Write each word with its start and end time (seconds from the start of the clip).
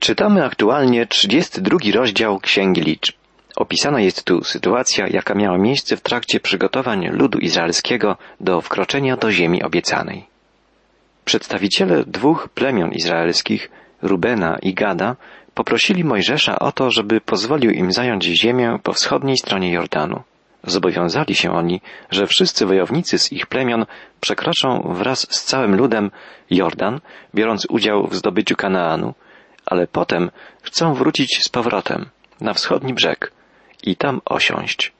Czytamy 0.00 0.44
aktualnie 0.44 1.06
32 1.06 1.78
rozdział 1.94 2.38
Księgi 2.38 2.80
Liczb. 2.80 3.14
Opisana 3.56 4.00
jest 4.00 4.24
tu 4.24 4.44
sytuacja, 4.44 5.06
jaka 5.08 5.34
miała 5.34 5.58
miejsce 5.58 5.96
w 5.96 6.00
trakcie 6.00 6.40
przygotowań 6.40 7.08
ludu 7.08 7.38
izraelskiego 7.38 8.16
do 8.40 8.60
wkroczenia 8.60 9.16
do 9.16 9.32
ziemi 9.32 9.62
obiecanej. 9.62 10.26
Przedstawiciele 11.24 12.04
dwóch 12.06 12.48
plemion 12.48 12.90
izraelskich, 12.92 13.70
Rubena 14.02 14.58
i 14.62 14.74
Gada, 14.74 15.16
poprosili 15.54 16.04
Mojżesza 16.04 16.58
o 16.58 16.72
to, 16.72 16.90
żeby 16.90 17.20
pozwolił 17.20 17.70
im 17.70 17.92
zająć 17.92 18.24
ziemię 18.24 18.78
po 18.82 18.92
wschodniej 18.92 19.36
stronie 19.36 19.72
Jordanu. 19.72 20.22
Zobowiązali 20.64 21.34
się 21.34 21.52
oni, 21.52 21.80
że 22.10 22.26
wszyscy 22.26 22.66
wojownicy 22.66 23.18
z 23.18 23.32
ich 23.32 23.46
plemion 23.46 23.86
przekroczą 24.20 24.92
wraz 24.94 25.20
z 25.30 25.44
całym 25.44 25.76
ludem 25.76 26.10
Jordan, 26.50 27.00
biorąc 27.34 27.66
udział 27.70 28.06
w 28.06 28.16
zdobyciu 28.16 28.56
Kanaanu, 28.56 29.14
ale 29.70 29.86
potem 29.86 30.30
chcą 30.62 30.94
wrócić 30.94 31.44
z 31.44 31.48
powrotem 31.48 32.06
na 32.40 32.54
wschodni 32.54 32.94
brzeg 32.94 33.32
i 33.82 33.96
tam 33.96 34.20
osiąść. 34.24 34.92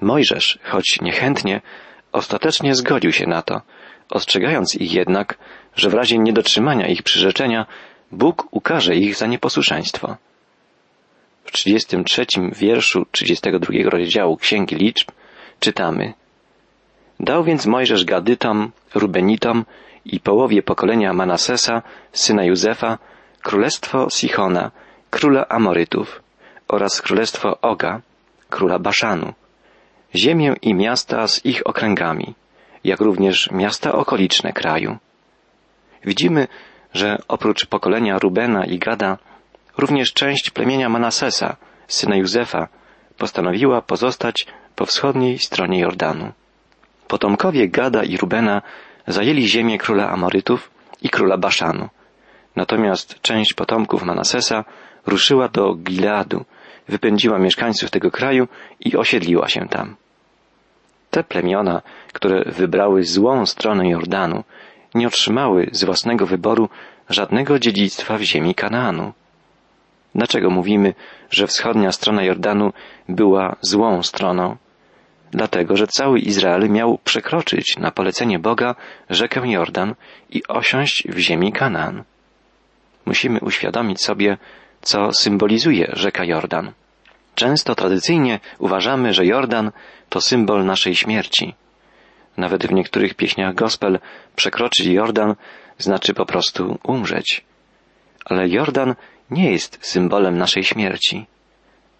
Mojżesz, 0.00 0.58
choć 0.64 0.98
niechętnie, 1.00 1.60
ostatecznie 2.12 2.74
zgodził 2.74 3.12
się 3.12 3.26
na 3.26 3.42
to, 3.42 3.60
ostrzegając 4.10 4.74
ich 4.74 4.92
jednak, 4.92 5.38
że 5.76 5.90
w 5.90 5.94
razie 5.94 6.18
niedotrzymania 6.18 6.86
ich 6.86 7.02
przyrzeczenia 7.02 7.66
Bóg 8.12 8.48
ukaże 8.50 8.96
ich 8.96 9.16
za 9.16 9.26
nieposłuszeństwo. 9.26 10.16
W 11.44 11.52
33 11.52 12.26
wierszu 12.52 13.06
32 13.10 13.90
rozdziału 13.90 14.36
Księgi 14.36 14.76
Liczb 14.76 15.10
czytamy 15.60 16.12
Dał 17.20 17.44
więc 17.44 17.66
Mojżesz 17.66 18.04
Gadytom, 18.04 18.72
Rubenitom 18.94 19.64
i 20.04 20.20
połowie 20.20 20.62
pokolenia 20.62 21.12
Manasesa, 21.12 21.82
syna 22.12 22.44
Józefa, 22.44 22.98
królestwo 23.44 24.10
Sichona, 24.10 24.70
króla 25.10 25.48
Amorytów 25.48 26.22
oraz 26.68 27.02
królestwo 27.02 27.60
Oga, 27.60 28.00
króla 28.50 28.78
Baszanu, 28.78 29.32
ziemię 30.14 30.54
i 30.62 30.74
miasta 30.74 31.28
z 31.28 31.44
ich 31.44 31.66
okręgami, 31.66 32.34
jak 32.84 33.00
również 33.00 33.50
miasta 33.50 33.92
okoliczne 33.92 34.52
kraju. 34.52 34.96
Widzimy, 36.04 36.48
że 36.94 37.18
oprócz 37.28 37.66
pokolenia 37.66 38.18
Rubena 38.18 38.64
i 38.64 38.78
Gada, 38.78 39.18
również 39.78 40.12
część 40.12 40.50
plemienia 40.50 40.88
Manasesa, 40.88 41.56
syna 41.88 42.16
Józefa, 42.16 42.68
postanowiła 43.18 43.82
pozostać 43.82 44.46
po 44.76 44.86
wschodniej 44.86 45.38
stronie 45.38 45.80
Jordanu. 45.80 46.32
Potomkowie 47.08 47.68
Gada 47.68 48.04
i 48.04 48.16
Rubena 48.16 48.62
zajęli 49.06 49.48
ziemię 49.48 49.78
króla 49.78 50.10
Amorytów 50.10 50.70
i 51.02 51.08
króla 51.08 51.36
Baszanu. 51.38 51.88
Natomiast 52.56 53.20
część 53.20 53.54
potomków 53.54 54.02
Manasesa 54.02 54.64
ruszyła 55.06 55.48
do 55.48 55.74
Gileadu, 55.74 56.44
wypędziła 56.88 57.38
mieszkańców 57.38 57.90
tego 57.90 58.10
kraju 58.10 58.48
i 58.80 58.96
osiedliła 58.96 59.48
się 59.48 59.68
tam. 59.68 59.96
Te 61.10 61.24
plemiona, 61.24 61.82
które 62.12 62.44
wybrały 62.46 63.04
złą 63.04 63.46
stronę 63.46 63.88
Jordanu, 63.88 64.44
nie 64.94 65.06
otrzymały 65.06 65.68
z 65.72 65.84
własnego 65.84 66.26
wyboru 66.26 66.68
żadnego 67.10 67.58
dziedzictwa 67.58 68.18
w 68.18 68.22
ziemi 68.22 68.54
Kanaanu. 68.54 69.12
Dlaczego 70.14 70.50
mówimy, 70.50 70.94
że 71.30 71.46
wschodnia 71.46 71.92
strona 71.92 72.22
Jordanu 72.22 72.72
była 73.08 73.56
złą 73.60 74.02
stroną? 74.02 74.56
Dlatego, 75.30 75.76
że 75.76 75.86
cały 75.86 76.18
Izrael 76.18 76.70
miał 76.70 76.98
przekroczyć 77.04 77.76
na 77.78 77.90
polecenie 77.90 78.38
Boga 78.38 78.74
rzekę 79.10 79.50
Jordan 79.50 79.94
i 80.30 80.42
osiąść 80.48 81.08
w 81.08 81.18
ziemi 81.18 81.52
Kanaan. 81.52 82.04
Musimy 83.06 83.40
uświadomić 83.40 84.02
sobie, 84.02 84.36
co 84.82 85.12
symbolizuje 85.12 85.92
rzeka 85.92 86.24
Jordan. 86.24 86.72
Często 87.34 87.74
tradycyjnie 87.74 88.40
uważamy, 88.58 89.12
że 89.12 89.26
Jordan 89.26 89.72
to 90.08 90.20
symbol 90.20 90.64
naszej 90.64 90.94
śmierci. 90.94 91.54
Nawet 92.36 92.66
w 92.66 92.72
niektórych 92.72 93.14
pieśniach 93.14 93.54
gospel 93.54 93.98
przekroczyć 94.36 94.86
Jordan 94.86 95.34
znaczy 95.78 96.14
po 96.14 96.26
prostu 96.26 96.78
umrzeć. 96.84 97.44
Ale 98.24 98.48
Jordan 98.48 98.94
nie 99.30 99.52
jest 99.52 99.78
symbolem 99.80 100.38
naszej 100.38 100.64
śmierci. 100.64 101.26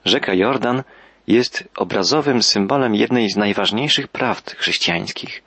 Rzeka 0.05 0.35
Jordan 0.35 0.83
jest 1.27 1.69
obrazowym 1.77 2.43
symbolem 2.43 2.95
jednej 2.95 3.31
z 3.31 3.37
najważniejszych 3.37 4.09
prawd 4.09 4.55
chrześcijańskich. 4.57 5.43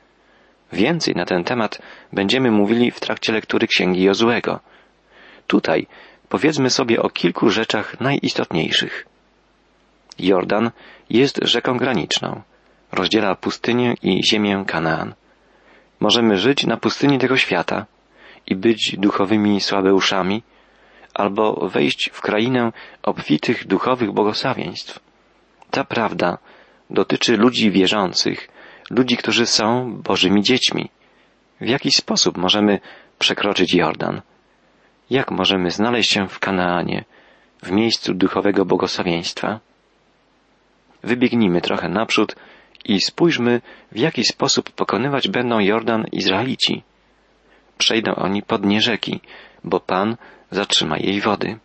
Więcej 0.73 1.15
na 1.15 1.25
ten 1.25 1.43
temat 1.43 1.81
będziemy 2.13 2.51
mówili 2.51 2.91
w 2.91 2.99
trakcie 2.99 3.33
lektury 3.33 3.67
Księgi 3.67 4.03
Jozłego. 4.03 4.59
Tutaj 5.47 5.87
powiedzmy 6.29 6.69
sobie 6.69 7.01
o 7.01 7.09
kilku 7.09 7.49
rzeczach 7.49 7.99
najistotniejszych. 7.99 9.05
Jordan 10.19 10.71
jest 11.09 11.39
rzeką 11.41 11.77
graniczną. 11.77 12.41
Rozdziela 12.91 13.35
pustynię 13.35 13.95
i 14.03 14.23
ziemię 14.23 14.63
Kanaan. 14.67 15.13
Możemy 15.99 16.37
żyć 16.37 16.65
na 16.65 16.77
pustyni 16.77 17.19
tego 17.19 17.37
świata 17.37 17.85
i 18.47 18.55
być 18.55 18.95
duchowymi 18.97 19.61
słabeuszami, 19.61 20.43
albo 21.13 21.69
wejść 21.69 22.09
w 22.13 22.21
krainę 22.21 22.71
obfitych 23.03 23.67
duchowych 23.67 24.11
błogosławieństw. 24.11 24.99
Ta 25.71 25.83
prawda 25.83 26.37
dotyczy 26.89 27.37
ludzi 27.37 27.71
wierzących, 27.71 28.49
ludzi, 28.89 29.17
którzy 29.17 29.45
są 29.45 29.95
Bożymi 30.03 30.41
dziećmi. 30.43 30.89
W 31.61 31.67
jaki 31.67 31.91
sposób 31.91 32.37
możemy 32.37 32.79
przekroczyć 33.19 33.73
Jordan? 33.73 34.21
Jak 35.09 35.31
możemy 35.31 35.71
znaleźć 35.71 36.11
się 36.11 36.27
w 36.27 36.39
Kanaanie, 36.39 37.05
w 37.63 37.71
miejscu 37.71 38.13
duchowego 38.13 38.65
błogosławieństwa? 38.65 39.59
Wybiegnijmy 41.03 41.61
trochę 41.61 41.89
naprzód 41.89 42.35
i 42.85 43.01
spójrzmy, 43.01 43.61
w 43.91 43.97
jaki 43.97 44.23
sposób 44.23 44.71
pokonywać 44.71 45.27
będą 45.27 45.59
Jordan 45.59 46.05
Izraelici. 46.11 46.83
Przejdą 47.77 48.15
oni 48.15 48.43
po 48.43 48.57
dnie 48.57 48.81
rzeki, 48.81 49.19
bo 49.63 49.79
Pan 49.79 50.17
zatrzyma 50.51 50.97
jej 50.97 51.21
wody. 51.21 51.57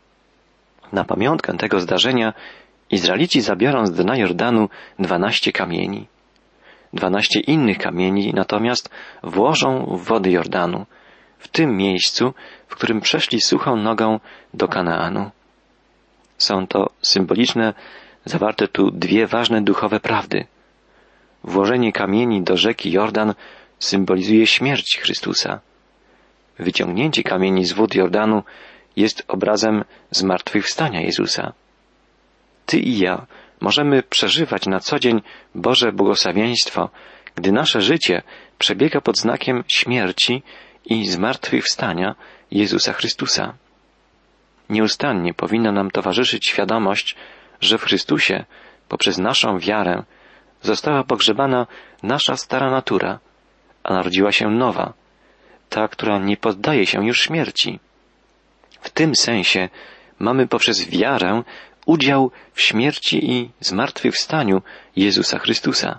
Na 0.92 1.04
pamiątkę 1.04 1.56
tego 1.56 1.80
zdarzenia 1.80 2.32
Izraelici 2.90 3.40
zabiorą 3.40 3.86
z 3.86 3.92
dna 3.92 4.16
Jordanu 4.16 4.68
dwanaście 4.98 5.52
kamieni. 5.52 6.06
Dwanaście 6.92 7.40
innych 7.40 7.78
kamieni 7.78 8.32
natomiast 8.34 8.90
włożą 9.22 9.96
w 9.96 10.04
wody 10.04 10.30
Jordanu, 10.30 10.86
w 11.42 11.48
tym 11.48 11.76
miejscu, 11.76 12.34
w 12.68 12.74
którym 12.76 13.00
przeszli 13.00 13.40
suchą 13.40 13.76
nogą 13.76 14.20
do 14.54 14.68
Kanaanu. 14.68 15.30
Są 16.38 16.66
to 16.66 16.90
symboliczne, 17.02 17.74
zawarte 18.24 18.68
tu 18.68 18.90
dwie 18.90 19.26
ważne 19.26 19.62
duchowe 19.62 20.00
prawdy. 20.00 20.46
Włożenie 21.44 21.92
kamieni 21.92 22.42
do 22.42 22.56
rzeki 22.56 22.92
Jordan 22.92 23.34
symbolizuje 23.78 24.46
śmierć 24.46 24.98
Chrystusa. 25.02 25.60
Wyciągnięcie 26.58 27.22
kamieni 27.22 27.64
z 27.64 27.72
wód 27.72 27.94
Jordanu 27.94 28.42
jest 28.96 29.24
obrazem 29.28 29.84
zmartwychwstania 30.10 31.00
Jezusa. 31.00 31.52
Ty 32.66 32.78
i 32.78 32.98
ja 32.98 33.26
możemy 33.60 34.02
przeżywać 34.02 34.66
na 34.66 34.80
co 34.80 34.98
dzień 34.98 35.22
Boże 35.54 35.92
błogosławieństwo, 35.92 36.90
gdy 37.34 37.52
nasze 37.52 37.80
życie 37.80 38.22
przebiega 38.58 39.00
pod 39.00 39.18
znakiem 39.18 39.64
śmierci 39.68 40.42
i 40.84 41.06
zmartwychwstania 41.06 42.14
Jezusa 42.50 42.92
Chrystusa. 42.92 43.54
Nieustannie 44.68 45.34
powinna 45.34 45.72
nam 45.72 45.90
towarzyszyć 45.90 46.46
świadomość, 46.46 47.16
że 47.60 47.78
w 47.78 47.82
Chrystusie, 47.82 48.44
poprzez 48.88 49.18
naszą 49.18 49.58
wiarę, 49.58 50.02
została 50.62 51.04
pogrzebana 51.04 51.66
nasza 52.02 52.36
stara 52.36 52.70
natura, 52.70 53.18
a 53.82 53.92
narodziła 53.92 54.32
się 54.32 54.50
nowa, 54.50 54.92
ta, 55.68 55.88
która 55.88 56.18
nie 56.18 56.36
poddaje 56.36 56.86
się 56.86 57.06
już 57.06 57.20
śmierci. 57.20 57.80
W 58.80 58.90
tym 58.90 59.14
sensie 59.14 59.68
mamy 60.18 60.48
poprzez 60.48 60.88
wiarę 60.88 61.42
udział 61.86 62.30
w 62.52 62.60
śmierci 62.60 63.30
i 63.32 63.50
zmartwychwstaniu 63.60 64.62
Jezusa 64.96 65.38
Chrystusa. 65.38 65.98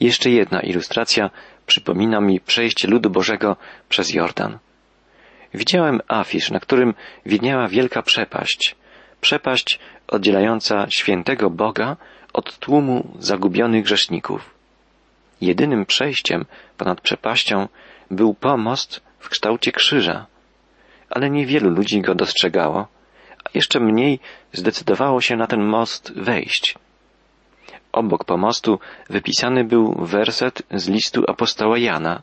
Jeszcze 0.00 0.30
jedna 0.30 0.60
ilustracja 0.60 1.30
przypomina 1.66 2.20
mi 2.20 2.40
przejście 2.40 2.88
ludu 2.88 3.10
Bożego 3.10 3.56
przez 3.88 4.14
Jordan. 4.14 4.58
Widziałem 5.54 6.00
afisz, 6.08 6.50
na 6.50 6.60
którym 6.60 6.94
widniała 7.26 7.68
wielka 7.68 8.02
przepaść. 8.02 8.76
Przepaść 9.20 9.78
oddzielająca 10.08 10.86
świętego 10.90 11.50
Boga 11.50 11.96
od 12.32 12.58
tłumu 12.58 13.16
zagubionych 13.18 13.84
grzeszników. 13.84 14.54
Jedynym 15.40 15.86
przejściem 15.86 16.44
ponad 16.76 17.00
przepaścią 17.00 17.68
był 18.10 18.34
pomost 18.34 19.00
w 19.18 19.28
kształcie 19.28 19.72
krzyża, 19.72 20.26
ale 21.10 21.30
niewielu 21.30 21.70
ludzi 21.70 22.00
go 22.00 22.14
dostrzegało, 22.14 22.88
a 23.44 23.48
jeszcze 23.54 23.80
mniej 23.80 24.20
zdecydowało 24.52 25.20
się 25.20 25.36
na 25.36 25.46
ten 25.46 25.64
most 25.64 26.12
wejść. 26.16 26.74
Obok 27.96 28.24
pomostu 28.24 28.78
wypisany 29.10 29.64
był 29.64 29.94
werset 29.94 30.62
z 30.70 30.88
listu 30.88 31.24
apostoła 31.28 31.78
Jana. 31.78 32.22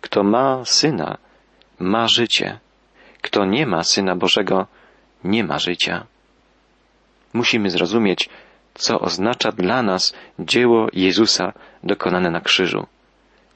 Kto 0.00 0.22
ma 0.22 0.64
syna, 0.64 1.18
ma 1.78 2.08
życie. 2.08 2.58
Kto 3.22 3.44
nie 3.44 3.66
ma 3.66 3.82
syna 3.82 4.16
Bożego, 4.16 4.66
nie 5.24 5.44
ma 5.44 5.58
życia. 5.58 6.06
Musimy 7.32 7.70
zrozumieć, 7.70 8.28
co 8.74 9.00
oznacza 9.00 9.52
dla 9.52 9.82
nas 9.82 10.14
dzieło 10.38 10.88
Jezusa 10.92 11.52
dokonane 11.82 12.30
na 12.30 12.40
krzyżu. 12.40 12.86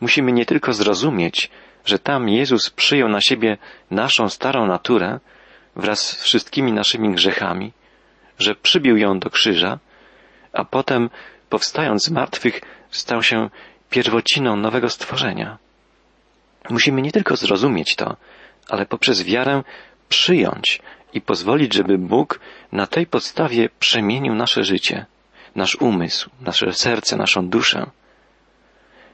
Musimy 0.00 0.32
nie 0.32 0.46
tylko 0.46 0.72
zrozumieć, 0.72 1.50
że 1.84 1.98
tam 1.98 2.28
Jezus 2.28 2.70
przyjął 2.70 3.08
na 3.08 3.20
siebie 3.20 3.58
naszą 3.90 4.28
starą 4.28 4.66
naturę 4.66 5.20
wraz 5.76 6.00
z 6.00 6.22
wszystkimi 6.22 6.72
naszymi 6.72 7.14
grzechami, 7.14 7.72
że 8.38 8.54
przybił 8.54 8.96
ją 8.96 9.18
do 9.18 9.30
krzyża, 9.30 9.78
a 10.56 10.64
potem, 10.64 11.10
powstając 11.48 12.04
z 12.04 12.10
martwych, 12.10 12.60
stał 12.90 13.22
się 13.22 13.50
pierwociną 13.90 14.56
nowego 14.56 14.90
stworzenia. 14.90 15.58
Musimy 16.70 17.02
nie 17.02 17.12
tylko 17.12 17.36
zrozumieć 17.36 17.96
to, 17.96 18.16
ale 18.68 18.86
poprzez 18.86 19.24
wiarę 19.24 19.62
przyjąć 20.08 20.80
i 21.12 21.20
pozwolić, 21.20 21.74
żeby 21.74 21.98
Bóg 21.98 22.40
na 22.72 22.86
tej 22.86 23.06
podstawie 23.06 23.68
przemienił 23.78 24.34
nasze 24.34 24.64
życie, 24.64 25.06
nasz 25.54 25.76
umysł, 25.80 26.30
nasze 26.40 26.72
serce, 26.72 27.16
naszą 27.16 27.48
duszę. 27.48 27.90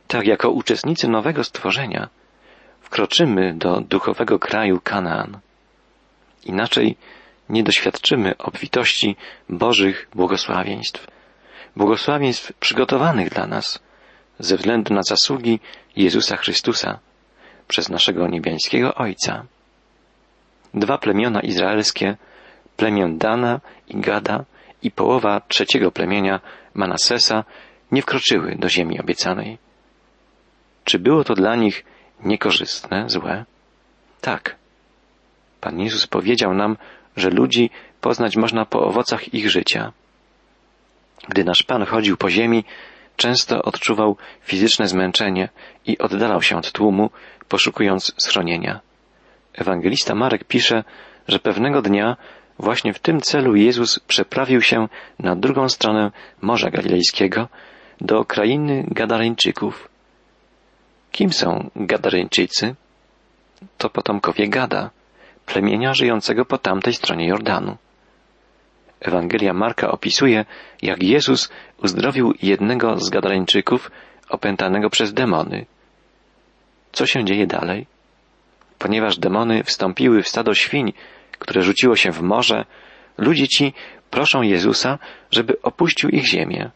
Tak 0.06 0.26
jako 0.26 0.50
uczestnicy 0.50 1.08
nowego 1.08 1.44
stworzenia 1.44 2.08
wkroczymy 2.80 3.54
do 3.54 3.80
duchowego 3.80 4.38
kraju 4.38 4.80
Kanaan. 4.84 5.38
Inaczej 6.44 6.96
nie 7.48 7.62
doświadczymy 7.62 8.36
obfitości 8.38 9.16
Bożych 9.48 10.08
błogosławieństw, 10.14 11.06
błogosławieństw 11.76 12.52
przygotowanych 12.52 13.30
dla 13.30 13.46
nas 13.46 13.82
ze 14.38 14.56
względu 14.56 14.94
na 14.94 15.02
zasługi 15.02 15.60
Jezusa 15.96 16.36
Chrystusa 16.36 16.98
przez 17.68 17.88
naszego 17.88 18.28
niebiańskiego 18.28 18.94
Ojca. 18.94 19.44
Dwa 20.74 20.98
plemiona 20.98 21.40
izraelskie, 21.40 22.16
plemię 22.76 23.08
Dana 23.18 23.60
i 23.88 24.00
Gada 24.00 24.44
i 24.82 24.90
połowa 24.90 25.40
trzeciego 25.48 25.92
plemienia 25.92 26.40
Manasesa 26.74 27.44
nie 27.92 28.02
wkroczyły 28.02 28.56
do 28.56 28.68
ziemi 28.68 29.00
obiecanej. 29.00 29.58
Czy 30.84 30.98
było 30.98 31.24
to 31.24 31.34
dla 31.34 31.56
nich 31.56 31.84
niekorzystne, 32.24 33.04
złe? 33.08 33.44
Tak. 34.20 34.56
Pan 35.60 35.80
Jezus 35.80 36.06
powiedział 36.06 36.54
nam, 36.54 36.76
że 37.16 37.30
ludzi 37.30 37.70
poznać 38.00 38.36
można 38.36 38.64
po 38.64 38.80
owocach 38.80 39.34
ich 39.34 39.50
życia. 39.50 39.92
Gdy 41.28 41.44
nasz 41.44 41.62
Pan 41.62 41.86
chodził 41.86 42.16
po 42.16 42.30
ziemi, 42.30 42.64
często 43.16 43.62
odczuwał 43.62 44.16
fizyczne 44.40 44.86
zmęczenie 44.86 45.48
i 45.86 45.98
oddalał 45.98 46.42
się 46.42 46.56
od 46.56 46.72
tłumu, 46.72 47.10
poszukując 47.48 48.14
schronienia. 48.18 48.80
Ewangelista 49.54 50.14
Marek 50.14 50.44
pisze, 50.44 50.84
że 51.28 51.38
pewnego 51.38 51.82
dnia 51.82 52.16
właśnie 52.58 52.92
w 52.92 52.98
tym 52.98 53.20
celu 53.20 53.56
Jezus 53.56 53.98
przeprawił 53.98 54.62
się 54.62 54.88
na 55.18 55.36
drugą 55.36 55.68
stronę 55.68 56.10
Morza 56.40 56.70
Galilejskiego 56.70 57.48
do 58.00 58.24
krainy 58.24 58.84
Gadareńczyków. 58.88 59.88
Kim 61.12 61.32
są 61.32 61.70
Gadareńczycy? 61.76 62.74
To 63.78 63.90
potomkowie 63.90 64.48
Gada, 64.48 64.90
plemienia 65.46 65.94
żyjącego 65.94 66.44
po 66.44 66.58
tamtej 66.58 66.94
stronie 66.94 67.26
Jordanu. 67.28 67.76
Ewangelia 69.02 69.52
Marka 69.52 69.90
opisuje, 69.90 70.44
jak 70.82 71.02
Jezus 71.02 71.50
uzdrowił 71.82 72.34
jednego 72.42 72.96
z 72.96 73.10
Gadareńczyków 73.10 73.90
opętanego 74.28 74.90
przez 74.90 75.14
demony. 75.14 75.66
Co 76.92 77.06
się 77.06 77.24
dzieje 77.24 77.46
dalej? 77.46 77.86
Ponieważ 78.78 79.18
demony 79.18 79.64
wstąpiły 79.64 80.22
w 80.22 80.28
stado 80.28 80.54
świń, 80.54 80.92
które 81.38 81.62
rzuciło 81.62 81.96
się 81.96 82.12
w 82.12 82.22
morze, 82.22 82.64
ludzie 83.18 83.48
ci 83.48 83.72
proszą 84.10 84.42
Jezusa, 84.42 84.98
żeby 85.30 85.62
opuścił 85.62 86.10
ich 86.10 86.26
ziemię. 86.26 86.70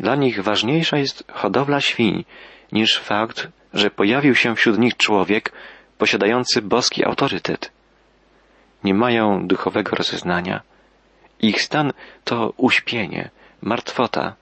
Dla 0.00 0.16
nich 0.16 0.42
ważniejsza 0.42 0.96
jest 0.96 1.24
hodowla 1.32 1.80
świń 1.80 2.24
niż 2.72 2.98
fakt, 2.98 3.48
że 3.74 3.90
pojawił 3.90 4.34
się 4.34 4.54
wśród 4.54 4.78
nich 4.78 4.96
człowiek 4.96 5.52
posiadający 5.98 6.62
boski 6.62 7.04
autorytet. 7.04 7.72
Nie 8.84 8.94
mają 8.94 9.46
duchowego 9.46 9.96
rozeznania. 9.96 10.69
Ich 11.42 11.62
stan 11.62 11.92
to 12.24 12.52
uśpienie, 12.56 13.30
martwota, 13.62 14.34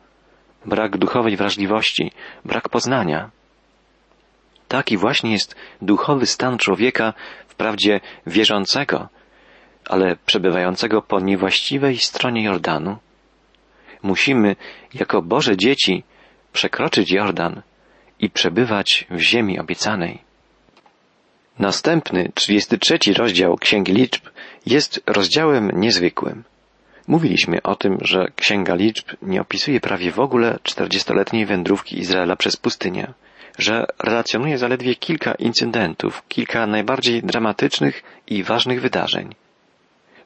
brak 0.66 0.96
duchowej 0.96 1.36
wrażliwości, 1.36 2.12
brak 2.44 2.68
poznania. 2.68 3.30
Taki 4.68 4.96
właśnie 4.96 5.32
jest 5.32 5.56
duchowy 5.82 6.26
stan 6.26 6.58
człowieka, 6.58 7.14
wprawdzie 7.48 8.00
wierzącego, 8.26 9.08
ale 9.88 10.16
przebywającego 10.26 11.02
po 11.02 11.20
niewłaściwej 11.20 11.98
stronie 11.98 12.44
Jordanu. 12.44 12.96
Musimy, 14.02 14.56
jako 14.94 15.22
Boże 15.22 15.56
dzieci, 15.56 16.04
przekroczyć 16.52 17.10
Jordan 17.10 17.62
i 18.20 18.30
przebywać 18.30 19.06
w 19.10 19.18
ziemi 19.20 19.58
obiecanej. 19.58 20.18
Następny, 21.58 22.32
33 22.34 22.98
rozdział 23.16 23.56
Księgi 23.56 23.92
Liczb 23.92 24.22
jest 24.66 25.02
rozdziałem 25.06 25.70
niezwykłym. 25.74 26.44
Mówiliśmy 27.08 27.62
o 27.62 27.76
tym, 27.76 27.98
że 28.00 28.26
Księga 28.36 28.74
Liczb 28.74 29.06
nie 29.22 29.40
opisuje 29.40 29.80
prawie 29.80 30.12
w 30.12 30.20
ogóle 30.20 30.58
czterdziestoletniej 30.62 31.46
wędrówki 31.46 31.98
Izraela 31.98 32.36
przez 32.36 32.56
pustynię, 32.56 33.12
że 33.58 33.86
relacjonuje 33.98 34.58
zaledwie 34.58 34.94
kilka 34.94 35.34
incydentów, 35.34 36.22
kilka 36.28 36.66
najbardziej 36.66 37.22
dramatycznych 37.22 38.02
i 38.26 38.42
ważnych 38.42 38.80
wydarzeń. 38.80 39.34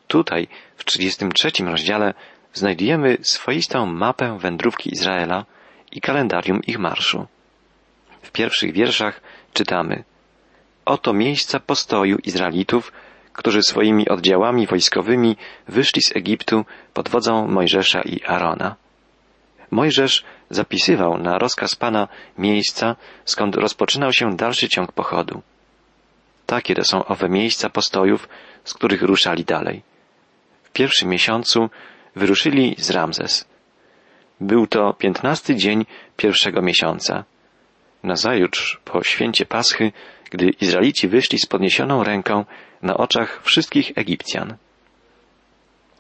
Tutaj, 0.09 0.49
w 0.77 0.85
33 0.85 1.51
rozdziale, 1.65 2.15
znajdujemy 2.53 3.19
swoistą 3.21 3.87
mapę 3.87 4.39
wędrówki 4.39 4.93
Izraela 4.93 5.45
i 5.93 6.01
kalendarium 6.01 6.61
ich 6.63 6.79
marszu. 6.79 7.27
W 8.23 8.31
pierwszych 8.31 8.73
wierszach 8.73 9.21
czytamy 9.53 10.05
Oto 10.85 11.13
miejsca 11.13 11.61
postoju 11.61 12.19
Izraelitów, 12.25 12.93
którzy 13.33 13.63
swoimi 13.63 14.09
oddziałami 14.09 14.67
wojskowymi 14.67 15.37
wyszli 15.69 16.03
z 16.03 16.17
Egiptu 16.17 16.65
pod 16.95 17.09
wodzą 17.09 17.49
Mojżesza 17.49 18.01
i 18.03 18.23
Arona. 18.25 18.77
Mojżesz 19.71 20.25
zapisywał 20.51 21.19
na 21.19 21.39
rozkaz 21.39 21.77
Pana 21.77 22.09
miejsca, 22.39 22.97
skąd 23.25 23.57
rozpoczynał 23.57 24.13
się 24.13 24.37
dalszy 24.37 24.69
ciąg 24.69 24.93
pochodu. 24.93 25.43
Takie 26.47 26.75
to 26.75 26.85
są 26.85 27.05
owe 27.05 27.29
miejsca 27.29 27.71
postojów, 27.71 28.29
z 28.65 28.75
których 28.75 29.03
ruszali 29.03 29.45
dalej. 29.45 29.83
W 30.63 30.71
pierwszym 30.71 31.09
miesiącu 31.09 31.71
wyruszyli 32.17 32.75
z 32.79 32.91
Ramzes. 32.91 33.49
Był 34.41 34.67
to 34.67 34.93
piętnasty 34.93 35.57
dzień 35.57 35.87
pierwszego 36.17 36.63
miesiąca. 36.63 37.25
Nazajutrz, 38.03 38.81
po 38.85 39.03
święcie 39.03 39.47
Paschy, 39.47 39.93
gdy 40.33 40.51
Izraelici 40.61 41.09
wyszli 41.09 41.39
z 41.39 41.47
podniesioną 41.47 42.05
ręką 42.05 42.45
na 42.83 42.97
oczach 42.97 43.41
wszystkich 43.45 43.93
Egipcjan. 43.95 44.57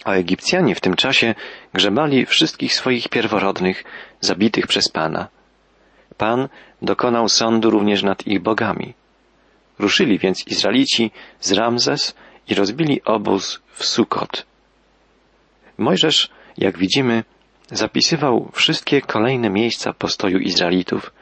A 0.04 0.12
Egipcjanie 0.12 0.74
w 0.74 0.80
tym 0.80 0.96
czasie 0.96 1.34
grzebali 1.74 2.26
wszystkich 2.26 2.74
swoich 2.74 3.08
pierworodnych, 3.08 3.84
zabitych 4.20 4.66
przez 4.66 4.88
Pana. 4.88 5.28
Pan 6.16 6.48
dokonał 6.82 7.28
sądu 7.28 7.70
również 7.70 8.02
nad 8.02 8.26
ich 8.26 8.40
bogami. 8.40 8.94
Ruszyli 9.78 10.18
więc 10.18 10.46
Izraelici 10.46 11.10
z 11.40 11.52
Ramzes 11.52 12.14
i 12.48 12.54
rozbili 12.54 13.04
obóz 13.04 13.60
w 13.72 13.84
Sukot. 13.84 14.46
Mojżesz, 15.78 16.30
jak 16.58 16.78
widzimy, 16.78 17.24
zapisywał 17.70 18.50
wszystkie 18.52 19.00
kolejne 19.00 19.50
miejsca 19.50 19.92
postoju 19.92 20.38
Izraelitów, 20.38 21.12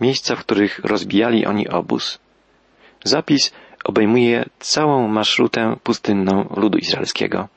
miejsca, 0.00 0.36
w 0.36 0.40
których 0.40 0.78
rozbijali 0.84 1.46
oni 1.46 1.68
obóz. 1.68 2.18
Zapis 3.04 3.52
obejmuje 3.84 4.44
całą 4.58 5.08
marszrutę 5.08 5.76
pustynną 5.82 6.54
ludu 6.56 6.78
izraelskiego, 6.78 7.48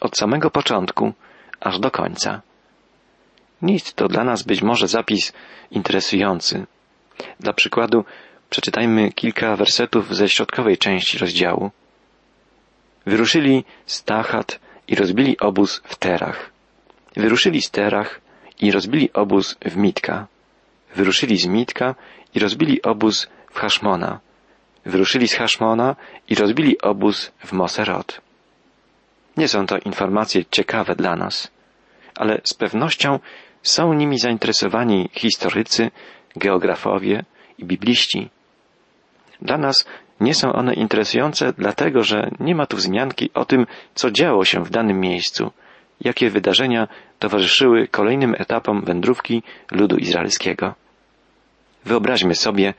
od 0.00 0.16
samego 0.16 0.50
początku 0.50 1.12
aż 1.60 1.78
do 1.78 1.90
końca. 1.90 2.42
Nie 3.62 3.80
to 3.80 4.08
dla 4.08 4.24
nas 4.24 4.42
być 4.42 4.62
może 4.62 4.88
zapis 4.88 5.32
interesujący. 5.70 6.66
Dla 7.40 7.52
przykładu 7.52 8.04
przeczytajmy 8.50 9.12
kilka 9.12 9.56
wersetów 9.56 10.16
ze 10.16 10.28
środkowej 10.28 10.78
części 10.78 11.18
rozdziału. 11.18 11.70
Wyruszyli 13.06 13.64
z 13.86 14.04
Tachat 14.04 14.60
i 14.88 14.94
rozbili 14.94 15.38
obóz 15.38 15.82
w 15.84 15.96
Terach. 15.96 16.50
Wyruszyli 17.16 17.62
z 17.62 17.70
Terach 17.70 18.20
i 18.60 18.70
rozbili 18.70 19.12
obóz 19.12 19.56
w 19.64 19.76
Mitka. 19.76 20.26
Wyruszyli 20.94 21.36
z 21.36 21.46
Mitka 21.46 21.94
i 22.34 22.38
rozbili 22.38 22.82
obóz 22.82 23.28
w 23.50 23.58
Haszmona 23.58 24.20
wyruszyli 24.88 25.28
z 25.28 25.34
Haszmona 25.34 25.96
i 26.28 26.34
rozbili 26.34 26.80
obóz 26.80 27.32
w 27.44 27.52
Moserot. 27.52 28.20
Nie 29.36 29.48
są 29.48 29.66
to 29.66 29.78
informacje 29.78 30.44
ciekawe 30.50 30.94
dla 30.94 31.16
nas, 31.16 31.50
ale 32.16 32.40
z 32.44 32.54
pewnością 32.54 33.18
są 33.62 33.92
nimi 33.92 34.18
zainteresowani 34.18 35.08
historycy, 35.12 35.90
geografowie 36.36 37.24
i 37.58 37.64
bibliści. 37.64 38.30
Dla 39.42 39.58
nas 39.58 39.86
Nie 40.20 40.34
są 40.34 40.52
one 40.52 40.74
interesujące 40.74 41.52
dlatego, 41.58 42.02
że 42.02 42.30
nie 42.40 42.54
ma 42.54 42.66
tu 42.66 42.76
wzmianki 42.76 43.30
o 43.34 43.44
tym, 43.44 43.66
co 43.94 44.10
działo 44.10 44.44
się 44.44 44.64
w 44.64 44.70
danym 44.70 45.00
miejscu, 45.00 45.50
jakie 46.00 46.30
wydarzenia 46.30 46.88
towarzyszyły 47.18 47.88
kolejnym 47.88 48.34
etapom 48.38 48.84
wędrówki 48.84 49.42
ludu 49.70 49.96
izraelskiego. 49.96 50.74
Wyobraźmy 51.84 52.34
sobie, 52.34 52.74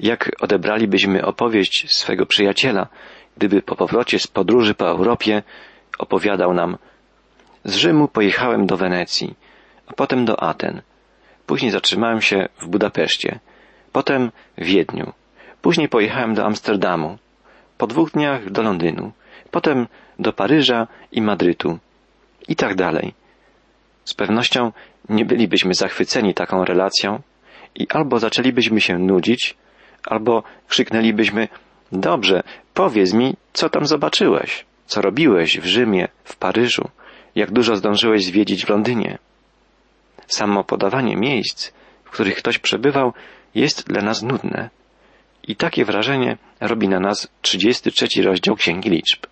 jak 0.00 0.30
odebralibyśmy 0.40 1.24
opowieść 1.24 1.96
swego 1.96 2.26
przyjaciela, 2.26 2.86
gdyby 3.36 3.62
po 3.62 3.76
powrocie 3.76 4.18
z 4.18 4.26
podróży 4.26 4.74
po 4.74 4.88
Europie 4.88 5.42
opowiadał 5.98 6.54
nam 6.54 6.78
z 7.64 7.74
Rzymu 7.74 8.08
pojechałem 8.08 8.66
do 8.66 8.76
Wenecji, 8.76 9.34
a 9.86 9.92
potem 9.92 10.24
do 10.24 10.42
Aten. 10.42 10.82
Później 11.46 11.70
zatrzymałem 11.70 12.20
się 12.20 12.48
w 12.58 12.66
Budapeszcie, 12.66 13.38
potem 13.92 14.30
w 14.58 14.64
Wiedniu. 14.64 15.12
Później 15.62 15.88
pojechałem 15.88 16.34
do 16.34 16.44
Amsterdamu. 16.44 17.18
Po 17.78 17.86
dwóch 17.86 18.10
dniach 18.10 18.50
do 18.50 18.62
Londynu. 18.62 19.12
Potem 19.50 19.86
do 20.18 20.32
Paryża 20.32 20.86
i 21.12 21.22
Madrytu. 21.22 21.78
I 22.48 22.56
tak 22.56 22.74
dalej. 22.74 23.14
Z 24.04 24.14
pewnością 24.14 24.72
nie 25.08 25.24
bylibyśmy 25.24 25.74
zachwyceni 25.74 26.34
taką 26.34 26.64
relacją 26.64 27.22
i 27.74 27.86
albo 27.90 28.18
zaczęlibyśmy 28.18 28.80
się 28.80 28.98
nudzić, 28.98 29.56
albo 30.06 30.42
krzyknęlibyśmy 30.68 31.48
Dobrze, 31.92 32.42
powiedz 32.74 33.12
mi, 33.12 33.36
co 33.52 33.70
tam 33.70 33.86
zobaczyłeś, 33.86 34.64
co 34.86 35.02
robiłeś 35.02 35.60
w 35.60 35.66
Rzymie, 35.66 36.08
w 36.24 36.36
Paryżu, 36.36 36.88
jak 37.34 37.50
dużo 37.50 37.76
zdążyłeś 37.76 38.24
zwiedzić 38.24 38.64
w 38.64 38.68
Londynie. 38.68 39.18
Samo 40.26 40.64
podawanie 40.64 41.16
miejsc, 41.16 41.72
w 42.04 42.10
których 42.10 42.36
ktoś 42.36 42.58
przebywał, 42.58 43.12
jest 43.54 43.88
dla 43.88 44.02
nas 44.02 44.22
nudne. 44.22 44.70
I 45.48 45.56
takie 45.56 45.84
wrażenie 45.84 46.36
robi 46.60 46.88
na 46.88 47.00
nas 47.00 47.28
33 47.42 48.22
rozdział 48.22 48.56
Księgi 48.56 48.90
Liczb. 48.90 49.26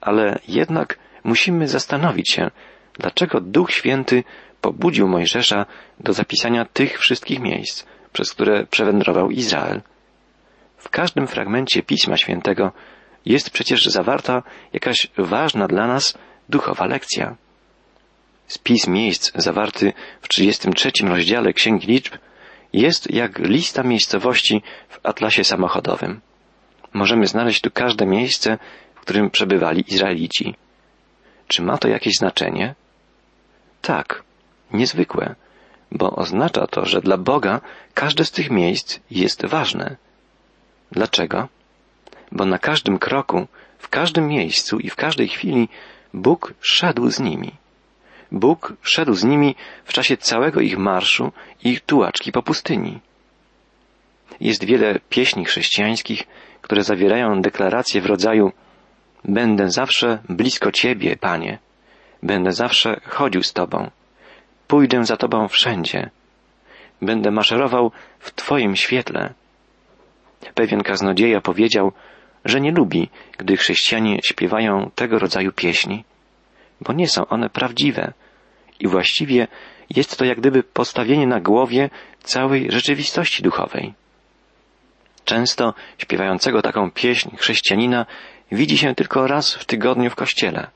Ale 0.00 0.38
jednak 0.48 0.98
musimy 1.24 1.68
zastanowić 1.68 2.30
się, 2.30 2.50
dlaczego 2.94 3.40
Duch 3.40 3.72
Święty 3.72 4.24
pobudził 4.60 5.08
Mojżesza 5.08 5.66
do 6.00 6.12
zapisania 6.12 6.64
tych 6.64 6.98
wszystkich 6.98 7.40
miejsc, 7.40 7.86
przez 8.12 8.32
które 8.32 8.66
przewędrował 8.66 9.30
Izrael. 9.30 9.80
W 10.76 10.88
każdym 10.88 11.26
fragmencie 11.26 11.82
Pisma 11.82 12.16
Świętego 12.16 12.72
jest 13.26 13.50
przecież 13.50 13.86
zawarta 13.86 14.42
jakaś 14.72 15.08
ważna 15.18 15.66
dla 15.66 15.86
nas 15.86 16.18
duchowa 16.48 16.86
lekcja. 16.86 17.36
Spis 18.46 18.88
miejsc 18.88 19.32
zawarty 19.34 19.92
w 20.20 20.28
33 20.28 20.90
rozdziale 21.04 21.52
Księgi 21.52 21.86
Liczb 21.86 22.14
jest 22.72 23.14
jak 23.14 23.38
lista 23.38 23.82
miejscowości 23.82 24.62
w 24.88 25.06
atlasie 25.06 25.44
samochodowym. 25.44 26.20
Możemy 26.92 27.26
znaleźć 27.26 27.60
tu 27.60 27.70
każde 27.70 28.06
miejsce, 28.06 28.58
w 28.94 29.00
którym 29.00 29.30
przebywali 29.30 29.84
Izraelici. 29.88 30.54
Czy 31.48 31.62
ma 31.62 31.78
to 31.78 31.88
jakieś 31.88 32.14
znaczenie? 32.14 32.74
Tak, 33.82 34.22
niezwykłe, 34.72 35.34
bo 35.92 36.16
oznacza 36.16 36.66
to, 36.66 36.86
że 36.86 37.00
dla 37.00 37.16
Boga 37.16 37.60
każde 37.94 38.24
z 38.24 38.30
tych 38.30 38.50
miejsc 38.50 39.00
jest 39.10 39.46
ważne. 39.46 39.96
Dlaczego? 40.92 41.48
Bo 42.32 42.44
na 42.44 42.58
każdym 42.58 42.98
kroku, 42.98 43.46
w 43.78 43.88
każdym 43.88 44.28
miejscu 44.28 44.78
i 44.78 44.90
w 44.90 44.96
każdej 44.96 45.28
chwili 45.28 45.68
Bóg 46.14 46.54
szedł 46.60 47.10
z 47.10 47.20
nimi. 47.20 47.52
Bóg 48.32 48.72
szedł 48.82 49.14
z 49.14 49.24
nimi 49.24 49.54
w 49.84 49.92
czasie 49.92 50.16
całego 50.16 50.60
ich 50.60 50.78
marszu 50.78 51.32
i 51.64 51.68
ich 51.68 51.80
tułaczki 51.80 52.32
po 52.32 52.42
pustyni. 52.42 53.00
Jest 54.40 54.64
wiele 54.64 55.00
pieśni 55.08 55.44
chrześcijańskich, 55.44 56.22
które 56.62 56.84
zawierają 56.84 57.42
deklaracje 57.42 58.00
w 58.00 58.06
rodzaju 58.06 58.52
Będę 59.24 59.70
zawsze 59.70 60.18
blisko 60.28 60.72
Ciebie, 60.72 61.16
Panie. 61.16 61.58
Będę 62.22 62.52
zawsze 62.52 63.00
chodził 63.04 63.42
z 63.42 63.52
Tobą. 63.52 63.90
Pójdę 64.68 65.04
za 65.04 65.16
Tobą 65.16 65.48
wszędzie. 65.48 66.10
Będę 67.02 67.30
maszerował 67.30 67.92
w 68.18 68.34
Twoim 68.34 68.76
świetle. 68.76 69.34
Pewien 70.54 70.82
kaznodzieja 70.82 71.40
powiedział, 71.40 71.92
że 72.44 72.60
nie 72.60 72.72
lubi, 72.72 73.08
gdy 73.38 73.56
chrześcijanie 73.56 74.18
śpiewają 74.24 74.90
tego 74.94 75.18
rodzaju 75.18 75.52
pieśni, 75.52 76.04
bo 76.80 76.92
nie 76.92 77.08
są 77.08 77.26
one 77.26 77.50
prawdziwe 77.50 78.12
i 78.80 78.88
właściwie 78.88 79.46
jest 79.90 80.18
to 80.18 80.24
jak 80.24 80.38
gdyby 80.38 80.62
postawienie 80.62 81.26
na 81.26 81.40
głowie 81.40 81.90
całej 82.22 82.70
rzeczywistości 82.70 83.42
duchowej. 83.42 83.94
Często 85.24 85.74
śpiewającego 85.98 86.62
taką 86.62 86.90
pieśń 86.90 87.36
chrześcijanina 87.36 88.06
widzi 88.52 88.78
się 88.78 88.94
tylko 88.94 89.26
raz 89.26 89.54
w 89.54 89.64
tygodniu 89.64 90.10
w 90.10 90.14
kościele, 90.14 90.70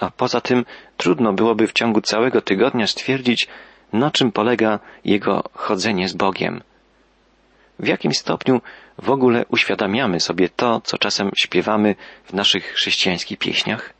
a 0.00 0.10
poza 0.10 0.40
tym 0.40 0.64
trudno 0.96 1.32
byłoby 1.32 1.66
w 1.66 1.72
ciągu 1.72 2.00
całego 2.00 2.40
tygodnia 2.42 2.86
stwierdzić, 2.86 3.48
na 3.92 4.10
czym 4.10 4.32
polega 4.32 4.78
jego 5.04 5.44
chodzenie 5.52 6.08
z 6.08 6.12
Bogiem. 6.12 6.62
W 7.78 7.86
jakim 7.86 8.14
stopniu 8.14 8.60
w 8.98 9.10
ogóle 9.10 9.44
uświadamiamy 9.48 10.20
sobie 10.20 10.48
to, 10.48 10.80
co 10.84 10.98
czasem 10.98 11.30
śpiewamy 11.36 11.94
w 12.24 12.32
naszych 12.32 12.64
chrześcijańskich 12.64 13.38
pieśniach? 13.38 13.92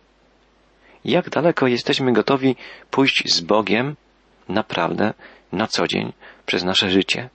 Jak 1.04 1.30
daleko 1.30 1.66
jesteśmy 1.66 2.12
gotowi 2.12 2.56
pójść 2.90 3.32
z 3.34 3.40
Bogiem 3.40 3.96
naprawdę 4.48 5.14
na 5.52 5.66
co 5.66 5.86
dzień 5.86 6.12
przez 6.46 6.64
nasze 6.64 6.90
życie? 6.90 7.28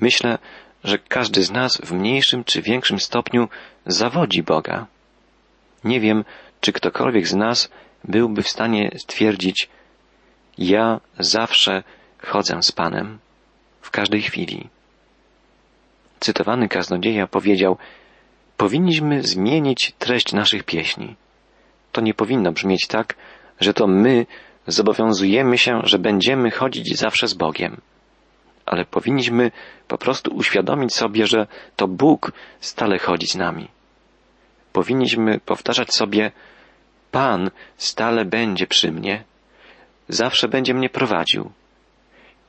Myślę, 0.00 0.38
że 0.84 0.98
każdy 0.98 1.42
z 1.42 1.50
nas 1.50 1.78
w 1.84 1.92
mniejszym 1.92 2.44
czy 2.44 2.62
większym 2.62 3.00
stopniu 3.00 3.48
zawodzi 3.86 4.42
Boga. 4.42 4.86
Nie 5.84 6.00
wiem, 6.00 6.24
czy 6.66 6.72
ktokolwiek 6.72 7.28
z 7.28 7.34
nas 7.34 7.70
byłby 8.04 8.42
w 8.42 8.48
stanie 8.48 8.90
stwierdzić, 8.96 9.68
ja 10.58 11.00
zawsze 11.18 11.82
chodzę 12.18 12.62
z 12.62 12.72
Panem 12.72 13.18
w 13.80 13.90
każdej 13.90 14.22
chwili 14.22 14.68
cytowany 16.20 16.68
kaznodzieja 16.68 17.26
powiedział, 17.26 17.76
powinniśmy 18.56 19.22
zmienić 19.22 19.92
treść 19.98 20.32
naszych 20.32 20.64
pieśni. 20.64 21.14
To 21.92 22.00
nie 22.00 22.14
powinno 22.14 22.52
brzmieć 22.52 22.86
tak, 22.86 23.14
że 23.60 23.74
to 23.74 23.86
my 23.86 24.26
zobowiązujemy 24.66 25.58
się, 25.58 25.80
że 25.84 25.98
będziemy 25.98 26.50
chodzić 26.50 26.98
zawsze 26.98 27.28
z 27.28 27.34
Bogiem. 27.34 27.80
Ale 28.64 28.84
powinniśmy 28.84 29.50
po 29.88 29.98
prostu 29.98 30.34
uświadomić 30.34 30.94
sobie, 30.94 31.26
że 31.26 31.46
to 31.76 31.88
Bóg 31.88 32.32
stale 32.60 32.98
chodzi 32.98 33.26
z 33.26 33.34
nami. 33.34 33.68
Powinniśmy 34.72 35.40
powtarzać 35.40 35.94
sobie, 35.94 36.32
Pan 37.16 37.50
stale 37.76 38.24
będzie 38.24 38.66
przy 38.66 38.92
mnie, 38.92 39.24
zawsze 40.08 40.48
będzie 40.48 40.74
mnie 40.74 40.88
prowadził. 40.88 41.52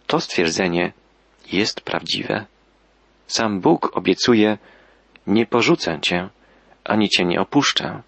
To 0.08 0.20
stwierdzenie 0.20 0.92
jest 1.52 1.82
prawdziwe. 1.82 2.46
Sam 3.28 3.62
Bóg 3.62 3.98
obiecuje, 3.98 4.58
nie 5.28 5.46
porzucę 5.46 6.00
cię, 6.02 6.30
ani 6.84 7.10
cię 7.10 7.26
nie 7.26 7.42
opuszczę. 7.42 8.02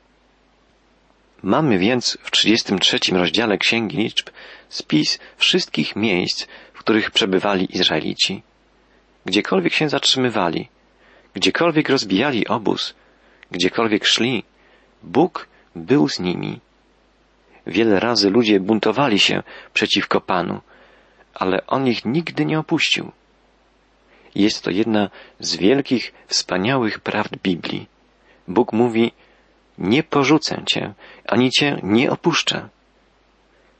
Mamy 1.43 1.77
więc 1.77 2.17
w 2.21 2.31
33 2.31 2.99
rozdziale 3.11 3.57
Księgi 3.57 3.97
Liczb 3.97 4.29
spis 4.69 5.19
wszystkich 5.37 5.95
miejsc, 5.95 6.47
w 6.73 6.79
których 6.79 7.11
przebywali 7.11 7.75
Izraelici. 7.75 8.43
Gdziekolwiek 9.25 9.73
się 9.73 9.89
zatrzymywali, 9.89 10.69
gdziekolwiek 11.33 11.89
rozbijali 11.89 12.47
obóz, 12.47 12.93
gdziekolwiek 13.51 14.05
szli, 14.05 14.43
Bóg 15.03 15.49
był 15.75 16.09
z 16.09 16.19
nimi. 16.19 16.59
Wiele 17.67 17.99
razy 17.99 18.29
ludzie 18.29 18.59
buntowali 18.59 19.19
się 19.19 19.43
przeciwko 19.73 20.21
Panu, 20.21 20.61
ale 21.33 21.67
On 21.67 21.87
ich 21.87 22.05
nigdy 22.05 22.45
nie 22.45 22.59
opuścił. 22.59 23.11
Jest 24.35 24.63
to 24.63 24.71
jedna 24.71 25.09
z 25.39 25.55
wielkich, 25.55 26.13
wspaniałych 26.27 26.99
prawd 26.99 27.35
Biblii. 27.43 27.87
Bóg 28.47 28.73
mówi, 28.73 29.11
nie 29.77 30.03
porzucę 30.03 30.63
Cię, 30.65 30.93
ani 31.25 31.51
Cię 31.51 31.79
nie 31.83 32.11
opuszczę. 32.11 32.69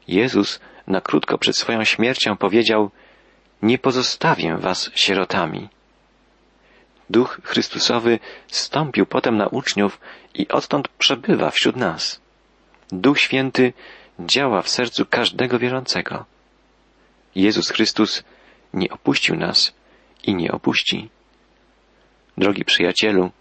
Jezus 0.08 0.60
na 0.88 1.02
krótko 1.02 1.38
przed 1.38 1.58
swoją 1.58 1.84
śmiercią 1.84 2.38
powiedział, 2.38 2.92
nie 3.62 3.78
pozostawię 3.78 4.58
Was 4.58 4.92
sierotami. 4.96 5.70
Duch 7.10 7.42
Chrystusowy 7.44 8.20
stąpił 8.48 9.06
potem 9.06 9.38
na 9.38 9.48
uczniów 9.48 10.00
i 10.34 10.48
odtąd 10.48 10.88
przebywa 10.88 11.52
wśród 11.52 11.76
nas. 11.76 12.22
Duch 12.92 13.20
Święty 13.20 13.74
działa 14.20 14.62
w 14.62 14.70
sercu 14.70 15.06
każdego 15.06 15.60
wierzącego. 15.60 16.26
Jezus 17.36 17.70
Chrystus 17.70 18.24
nie 18.74 18.90
opuścił 18.90 19.36
nas, 19.36 19.74
i 20.24 20.36
nie 20.36 20.52
opuści. 20.52 21.10
Drogi 22.38 22.66
przyjacielu, 22.66 23.32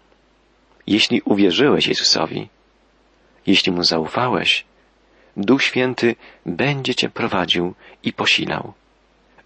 jeśli 0.87 1.21
uwierzyłeś 1.21 1.87
Jezusowi, 1.87 2.49
jeśli 3.47 3.71
Mu 3.71 3.83
zaufałeś, 3.83 4.65
Duch 5.37 5.63
Święty 5.63 6.15
będzie 6.45 6.95
Cię 6.95 7.09
prowadził 7.09 7.73
i 8.03 8.13
posilał. 8.13 8.73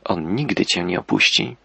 On 0.04 0.36
nigdy 0.36 0.66
Cię 0.66 0.84
nie 0.84 1.00
opuści. 1.00 1.56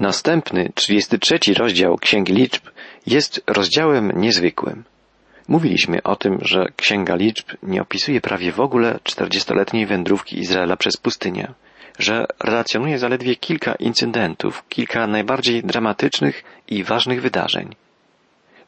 Następny, 0.00 0.72
33 0.74 1.38
rozdział 1.54 1.96
Księgi 1.96 2.32
Liczb 2.32 2.62
jest 3.06 3.42
rozdziałem 3.46 4.12
niezwykłym. 4.20 4.84
Mówiliśmy 5.48 6.02
o 6.02 6.16
tym, 6.16 6.38
że 6.42 6.66
Księga 6.76 7.14
Liczb 7.14 7.52
nie 7.62 7.82
opisuje 7.82 8.20
prawie 8.20 8.52
w 8.52 8.60
ogóle 8.60 8.98
czterdziestoletniej 9.02 9.86
wędrówki 9.86 10.38
Izraela 10.38 10.76
przez 10.76 10.96
pustynię, 10.96 11.52
że 11.98 12.26
relacjonuje 12.44 12.98
zaledwie 12.98 13.36
kilka 13.36 13.74
incydentów, 13.74 14.64
kilka 14.68 15.06
najbardziej 15.06 15.62
dramatycznych 15.62 16.44
i 16.68 16.84
ważnych 16.84 17.22
wydarzeń. 17.22 17.74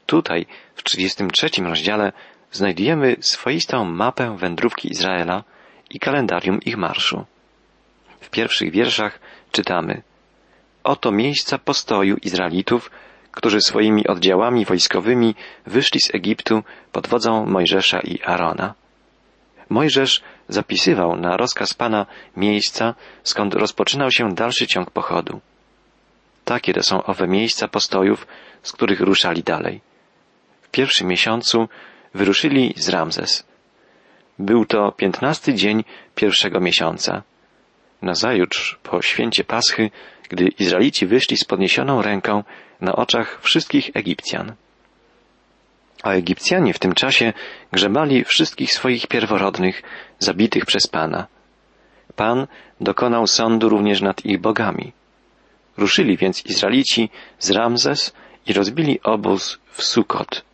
Tutaj, 0.07 0.47
w 0.75 0.83
33 0.83 1.49
rozdziale, 1.63 2.13
znajdujemy 2.51 3.17
swoistą 3.21 3.85
mapę 3.85 4.37
wędrówki 4.39 4.93
Izraela 4.93 5.45
i 5.91 5.99
kalendarium 5.99 6.61
ich 6.61 6.77
marszu. 6.77 7.25
W 8.21 8.31
pierwszych 8.31 8.71
wierszach 8.71 9.21
czytamy 9.53 10.03
Oto 10.85 11.13
miejsca 11.13 11.59
postoju 11.59 12.17
Izraelitów, 12.17 12.91
którzy 13.31 13.61
swoimi 13.61 14.07
oddziałami 14.07 14.65
wojskowymi 14.65 15.35
wyszli 15.67 16.01
z 16.01 16.15
Egiptu 16.15 16.63
pod 16.93 17.07
wodzą 17.07 17.47
Mojżesza 17.47 18.01
i 18.01 18.23
Arona. 18.23 18.75
Mojżesz 19.69 20.23
zapisywał 20.49 21.17
na 21.17 21.37
rozkaz 21.37 21.75
Pana 21.75 22.07
miejsca, 22.37 22.95
skąd 23.23 23.55
rozpoczynał 23.55 24.11
się 24.11 24.35
dalszy 24.35 24.67
ciąg 24.67 24.91
pochodu. 24.91 25.41
Takie 26.45 26.75
to 26.75 26.83
są 26.83 27.03
owe 27.03 27.29
miejsca 27.29 27.69
postojów, 27.69 28.27
z 28.63 28.73
których 28.73 29.01
ruszali 29.01 29.43
dalej. 29.43 29.81
W 30.63 30.69
pierwszym 30.69 31.09
miesiącu 31.09 31.69
wyruszyli 32.15 32.75
z 32.77 32.89
Ramzes. 32.89 33.47
Był 34.39 34.67
to 34.67 34.93
piętnasty 34.93 35.55
dzień 35.55 35.85
pierwszego 36.15 36.61
miesiąca. 36.61 37.23
Nazajutrz, 38.03 38.79
po 38.83 39.03
święcie 39.03 39.45
Paschy, 39.45 39.91
gdy 40.29 40.49
Izraelici 40.49 41.07
wyszli 41.07 41.37
z 41.37 41.45
podniesioną 41.45 42.03
ręką 42.03 42.45
na 42.81 42.97
oczach 42.97 43.41
wszystkich 43.43 43.91
Egipcjan. 43.95 44.53
A 46.03 46.11
Egipcjanie 46.11 46.75
w 46.75 46.79
tym 46.79 46.95
czasie 46.95 47.33
grzebali 47.73 48.25
wszystkich 48.25 48.73
swoich 48.73 49.07
pierworodnych, 49.07 49.83
zabitych 50.19 50.67
przez 50.67 50.87
Pana. 50.87 51.27
Pan 52.17 52.47
dokonał 52.81 53.27
sądu 53.27 53.69
również 53.69 54.01
nad 54.01 54.27
ich 54.27 54.41
bogami. 54.41 54.93
Ruszyli 55.77 56.17
więc 56.17 56.47
Izraelici 56.47 57.11
z 57.39 57.51
Ramzes 57.51 58.13
i 58.47 58.53
rozbili 58.53 59.01
obóz 59.03 59.59
w 59.71 59.83
Sukot. 59.83 60.45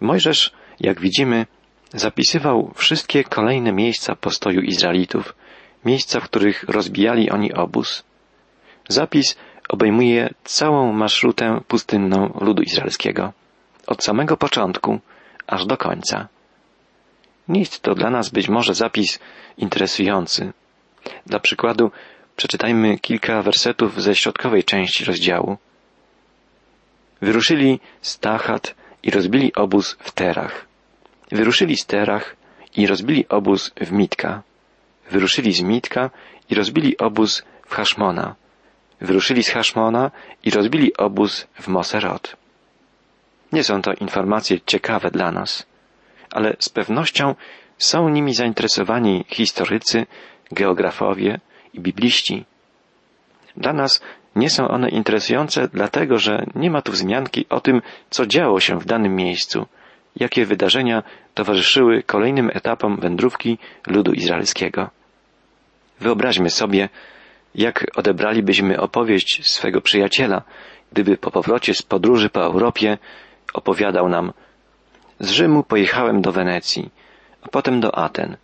Mojżesz, 0.00 0.52
jak 0.80 1.00
widzimy, 1.00 1.46
zapisywał 1.94 2.72
wszystkie 2.74 3.24
kolejne 3.24 3.72
miejsca 3.72 4.16
postoju 4.16 4.60
Izraelitów, 4.60 5.34
miejsca, 5.84 6.20
w 6.20 6.24
których 6.24 6.64
rozbijali 6.68 7.30
oni 7.30 7.52
obóz. 7.52 8.04
Zapis 8.88 9.36
obejmuje 9.68 10.34
całą 10.44 10.92
marszrutę 10.92 11.60
pustynną 11.68 12.38
ludu 12.40 12.62
izraelskiego, 12.62 13.32
od 13.86 14.04
samego 14.04 14.36
początku 14.36 15.00
aż 15.46 15.66
do 15.66 15.76
końca. 15.76 16.28
Nie 17.48 17.60
jest 17.60 17.80
to 17.80 17.94
dla 17.94 18.10
nas 18.10 18.28
być 18.28 18.48
może 18.48 18.74
zapis 18.74 19.18
interesujący. 19.58 20.52
Dla 21.26 21.40
przykładu 21.40 21.90
przeczytajmy 22.36 22.98
kilka 22.98 23.42
wersetów 23.42 24.02
ze 24.02 24.14
środkowej 24.14 24.64
części 24.64 25.04
rozdziału. 25.04 25.56
Wyruszyli 27.20 27.80
z 28.02 28.18
Tachat 28.18 28.74
i 29.02 29.10
rozbili 29.10 29.54
obóz 29.54 29.96
w 30.00 30.12
Terach. 30.12 30.66
Wyruszyli 31.32 31.76
z 31.76 31.86
Terach 31.86 32.36
i 32.76 32.86
rozbili 32.86 33.28
obóz 33.28 33.72
w 33.80 33.92
Mitka. 33.92 34.42
Wyruszyli 35.12 35.52
z 35.52 35.62
Mitka 35.62 36.10
i 36.50 36.54
rozbili 36.54 36.98
obóz 36.98 37.44
w 37.66 37.74
Haszmona. 37.74 38.34
Wyruszyli 39.00 39.42
z 39.42 39.50
Haszmona 39.50 40.10
i 40.44 40.50
rozbili 40.50 40.96
obóz 40.96 41.46
w 41.60 41.68
Moserot. 41.68 42.36
Nie 43.52 43.64
są 43.64 43.82
to 43.82 43.92
informacje 43.92 44.60
ciekawe 44.66 45.10
dla 45.10 45.32
nas, 45.32 45.66
ale 46.30 46.56
z 46.58 46.68
pewnością 46.68 47.34
są 47.78 48.08
nimi 48.08 48.34
zainteresowani 48.34 49.24
historycy, 49.28 50.06
geografowie 50.52 51.40
i 51.74 51.80
bibliści. 51.80 52.44
Dla 53.56 53.72
nas 53.72 54.02
nie 54.36 54.50
są 54.50 54.68
one 54.68 54.88
interesujące 54.88 55.68
dlatego, 55.68 56.18
że 56.18 56.46
nie 56.54 56.70
ma 56.70 56.82
tu 56.82 56.92
wzmianki 56.92 57.46
o 57.48 57.60
tym, 57.60 57.82
co 58.10 58.26
działo 58.26 58.60
się 58.60 58.78
w 58.78 58.84
danym 58.84 59.16
miejscu, 59.16 59.66
jakie 60.16 60.46
wydarzenia 60.46 61.02
towarzyszyły 61.34 62.02
kolejnym 62.02 62.50
etapom 62.54 63.00
wędrówki 63.00 63.58
ludu 63.86 64.12
izraelskiego. 64.12 65.01
Wyobraźmy 66.02 66.50
sobie, 66.50 66.88
jak 67.54 67.86
odebralibyśmy 67.96 68.80
opowieść 68.80 69.50
swego 69.50 69.80
przyjaciela, 69.80 70.42
gdyby 70.92 71.16
po 71.16 71.30
powrocie 71.30 71.74
z 71.74 71.82
podróży 71.82 72.30
po 72.30 72.42
Europie 72.44 72.98
opowiadał 73.54 74.08
nam 74.08 74.32
z 75.20 75.30
Rzymu 75.30 75.62
pojechałem 75.62 76.22
do 76.22 76.32
Wenecji, 76.32 76.90
a 77.42 77.48
potem 77.48 77.80
do 77.80 77.98
Aten. 77.98 78.36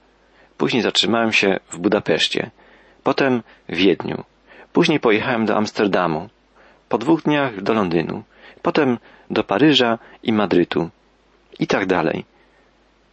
Później 0.56 0.82
zatrzymałem 0.82 1.32
się 1.32 1.60
w 1.70 1.78
Budapeszcie, 1.78 2.50
potem 3.02 3.42
w 3.68 3.76
Wiedniu. 3.76 4.24
Później 4.72 5.00
pojechałem 5.00 5.46
do 5.46 5.56
Amsterdamu, 5.56 6.28
po 6.88 6.98
dwóch 6.98 7.22
dniach 7.22 7.62
do 7.62 7.74
Londynu, 7.74 8.22
potem 8.62 8.98
do 9.30 9.44
Paryża 9.44 9.98
i 10.22 10.32
Madrytu 10.32 10.90
i 11.58 11.66
tak 11.66 11.86
dalej. 11.86 12.24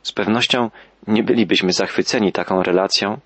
Z 0.04 0.12
pewnością 0.12 0.72
nie 1.08 1.24
bylibyśmy 1.24 1.74
zachwyceni 1.74 2.32
taką 2.32 2.64
relacją 2.64 3.20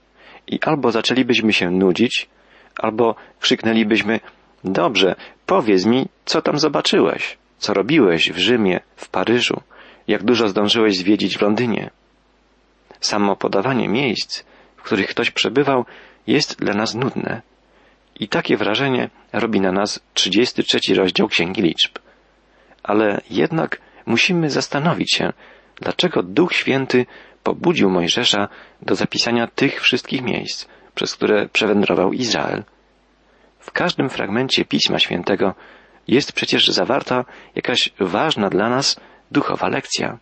i 0.49 0.59
albo 0.61 0.91
zaczęlibyśmy 0.91 1.53
się 1.53 1.71
nudzić, 1.71 2.29
albo 2.77 3.15
krzyknęlibyśmy 3.39 4.19
Dobrze, 4.63 5.15
powiedz 5.45 5.85
mi, 5.85 6.07
co 6.25 6.41
tam 6.41 6.59
zobaczyłeś, 6.59 7.37
co 7.57 7.73
robiłeś 7.73 8.31
w 8.31 8.37
Rzymie, 8.37 8.79
w 8.95 9.09
Paryżu, 9.09 9.61
jak 10.07 10.23
dużo 10.23 10.47
zdążyłeś 10.47 10.97
zwiedzić 10.97 11.37
w 11.37 11.41
Londynie. 11.41 11.89
Samo 12.99 13.35
podawanie 13.35 13.89
miejsc, 13.89 14.43
w 14.77 14.81
których 14.81 15.07
ktoś 15.07 15.31
przebywał, 15.31 15.85
jest 16.27 16.59
dla 16.59 16.73
nas 16.73 16.95
nudne. 16.95 17.41
I 18.19 18.27
takie 18.27 18.57
wrażenie 18.57 19.09
robi 19.33 19.61
na 19.61 19.71
nas 19.71 19.99
33 20.13 20.79
rozdział 20.95 21.27
Księgi 21.27 21.61
Liczb. 21.61 21.99
Ale 22.83 23.21
jednak 23.29 23.81
musimy 24.05 24.49
zastanowić 24.49 25.13
się, 25.13 25.33
dlaczego 25.75 26.23
Duch 26.23 26.53
Święty 26.53 27.05
pobudził 27.43 27.89
Mojżesza 27.89 28.47
do 28.81 28.95
zapisania 28.95 29.47
tych 29.47 29.81
wszystkich 29.81 30.21
miejsc, 30.21 30.67
przez 30.95 31.15
które 31.15 31.49
przewędrował 31.49 32.13
Izrael. 32.13 32.63
W 33.59 33.71
każdym 33.71 34.09
fragmencie 34.09 34.65
Pisma 34.65 34.99
Świętego 34.99 35.53
jest 36.07 36.33
przecież 36.33 36.67
zawarta 36.67 37.25
jakaś 37.55 37.89
ważna 37.99 38.49
dla 38.49 38.69
nas 38.69 38.99
duchowa 39.31 39.67
lekcja. 39.67 40.17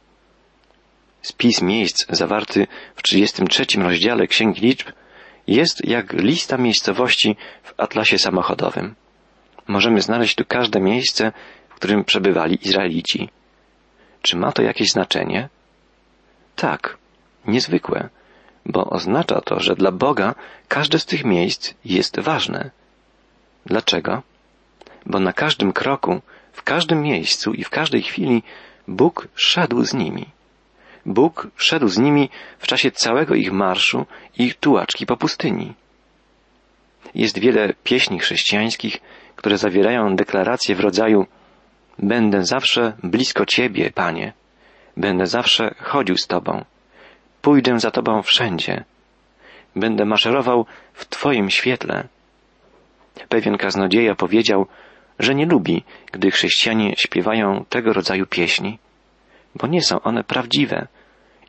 Spis 1.21 1.61
miejsc 1.61 2.05
zawarty 2.09 2.67
w 2.95 3.03
33 3.03 3.65
rozdziale 3.77 4.27
Księgi 4.27 4.61
Liczb 4.61 4.87
jest 5.47 5.87
jak 5.87 6.13
lista 6.13 6.57
miejscowości 6.57 7.35
w 7.63 7.73
atlasie 7.77 8.17
samochodowym. 8.17 8.95
Możemy 9.67 10.01
znaleźć 10.01 10.35
tu 10.35 10.45
każde 10.45 10.79
miejsce, 10.79 11.31
w 11.69 11.73
którym 11.73 12.03
przebywali 12.03 12.67
Izraelici. 12.67 13.29
Czy 14.21 14.37
ma 14.37 14.51
to 14.51 14.61
jakieś 14.61 14.91
znaczenie? 14.91 15.49
Tak, 16.55 16.97
niezwykłe, 17.47 18.09
bo 18.65 18.89
oznacza 18.89 19.41
to, 19.41 19.59
że 19.59 19.75
dla 19.75 19.91
Boga 19.91 20.35
każde 20.67 20.99
z 20.99 21.05
tych 21.05 21.25
miejsc 21.25 21.73
jest 21.85 22.19
ważne. 22.19 22.71
Dlaczego? 23.65 24.21
Bo 25.05 25.19
na 25.19 25.33
każdym 25.33 25.73
kroku, 25.73 26.21
w 26.53 26.63
każdym 26.63 27.01
miejscu 27.01 27.53
i 27.53 27.63
w 27.63 27.69
każdej 27.69 28.01
chwili 28.01 28.43
Bóg 28.87 29.27
szedł 29.35 29.83
z 29.83 29.93
nimi. 29.93 30.25
Bóg 31.05 31.47
szedł 31.55 31.87
z 31.87 31.97
nimi 31.97 32.29
w 32.59 32.67
czasie 32.67 32.91
całego 32.91 33.35
ich 33.35 33.51
marszu 33.51 34.05
i 34.37 34.43
ich 34.43 34.55
tułaczki 34.55 35.05
po 35.05 35.17
pustyni. 35.17 35.73
Jest 37.15 37.39
wiele 37.39 37.73
pieśni 37.83 38.19
chrześcijańskich, 38.19 38.97
które 39.35 39.57
zawierają 39.57 40.15
deklaracje 40.15 40.75
w 40.75 40.79
rodzaju 40.79 41.25
Będę 41.99 42.45
zawsze 42.45 42.93
blisko 43.03 43.45
Ciebie, 43.45 43.91
Panie. 43.91 44.33
Będę 44.97 45.27
zawsze 45.27 45.75
chodził 45.79 46.17
z 46.17 46.27
Tobą. 46.27 46.65
Pójdę 47.47 47.79
za 47.79 47.91
Tobą 47.91 48.21
wszędzie. 48.21 48.83
Będę 49.75 50.05
maszerował 50.05 50.65
w 50.93 51.05
Twoim 51.05 51.49
świetle. 51.49 52.07
Pewien 53.29 53.57
kaznodzieja 53.57 54.15
powiedział, 54.15 54.67
że 55.19 55.35
nie 55.35 55.45
lubi, 55.45 55.83
gdy 56.11 56.31
chrześcijanie 56.31 56.93
śpiewają 56.97 57.65
tego 57.69 57.93
rodzaju 57.93 58.25
pieśni, 58.25 58.79
bo 59.55 59.67
nie 59.67 59.81
są 59.81 60.01
one 60.01 60.23
prawdziwe 60.23 60.87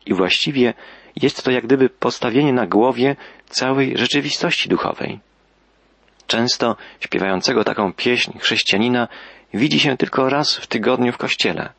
i 0.05 0.13
właściwie 0.13 0.73
jest 1.15 1.43
to 1.43 1.51
jak 1.51 1.63
gdyby 1.63 1.89
postawienie 1.89 2.53
na 2.53 2.67
głowie 2.67 3.15
całej 3.45 3.97
rzeczywistości 3.97 4.69
duchowej. 4.69 5.19
Często 6.27 6.75
śpiewającego 6.99 7.63
taką 7.63 7.93
pieśń 7.93 8.39
chrześcijanina 8.39 9.07
widzi 9.53 9.79
się 9.79 9.97
tylko 9.97 10.29
raz 10.29 10.57
w 10.57 10.67
tygodniu 10.67 11.11
w 11.11 11.17
kościele, 11.17 11.69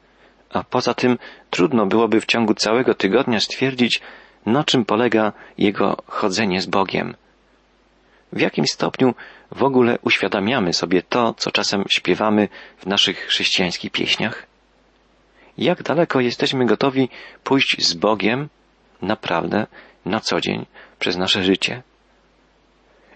a 0.50 0.64
poza 0.64 0.94
tym 0.94 1.18
trudno 1.50 1.86
byłoby 1.86 2.20
w 2.20 2.26
ciągu 2.26 2.54
całego 2.54 2.94
tygodnia 2.94 3.40
stwierdzić, 3.40 4.00
na 4.46 4.64
czym 4.64 4.84
polega 4.84 5.32
jego 5.58 5.96
chodzenie 6.06 6.60
z 6.60 6.66
Bogiem. 6.66 7.14
W 8.32 8.40
jakim 8.40 8.66
stopniu 8.66 9.14
w 9.52 9.62
ogóle 9.62 9.98
uświadamiamy 10.02 10.72
sobie 10.72 11.02
to, 11.02 11.34
co 11.34 11.50
czasem 11.50 11.84
śpiewamy 11.88 12.48
w 12.78 12.86
naszych 12.86 13.18
chrześcijańskich 13.18 13.92
pieśniach? 13.92 14.46
Jak 15.58 15.82
daleko 15.82 16.20
jesteśmy 16.20 16.66
gotowi 16.66 17.08
pójść 17.44 17.86
z 17.86 17.94
Bogiem 17.94 18.48
naprawdę 19.02 19.66
na 20.04 20.20
co 20.20 20.40
dzień 20.40 20.66
przez 20.98 21.16
nasze 21.16 21.44
życie? 21.44 21.82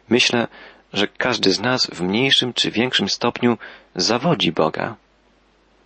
Myślę, 0.09 0.49
że 0.93 1.09
każdy 1.09 1.53
z 1.53 1.61
nas 1.61 1.87
w 1.87 2.01
mniejszym 2.01 2.53
czy 2.53 2.71
większym 2.71 3.09
stopniu 3.09 3.59
zawodzi 3.95 4.53
Boga. 4.53 4.97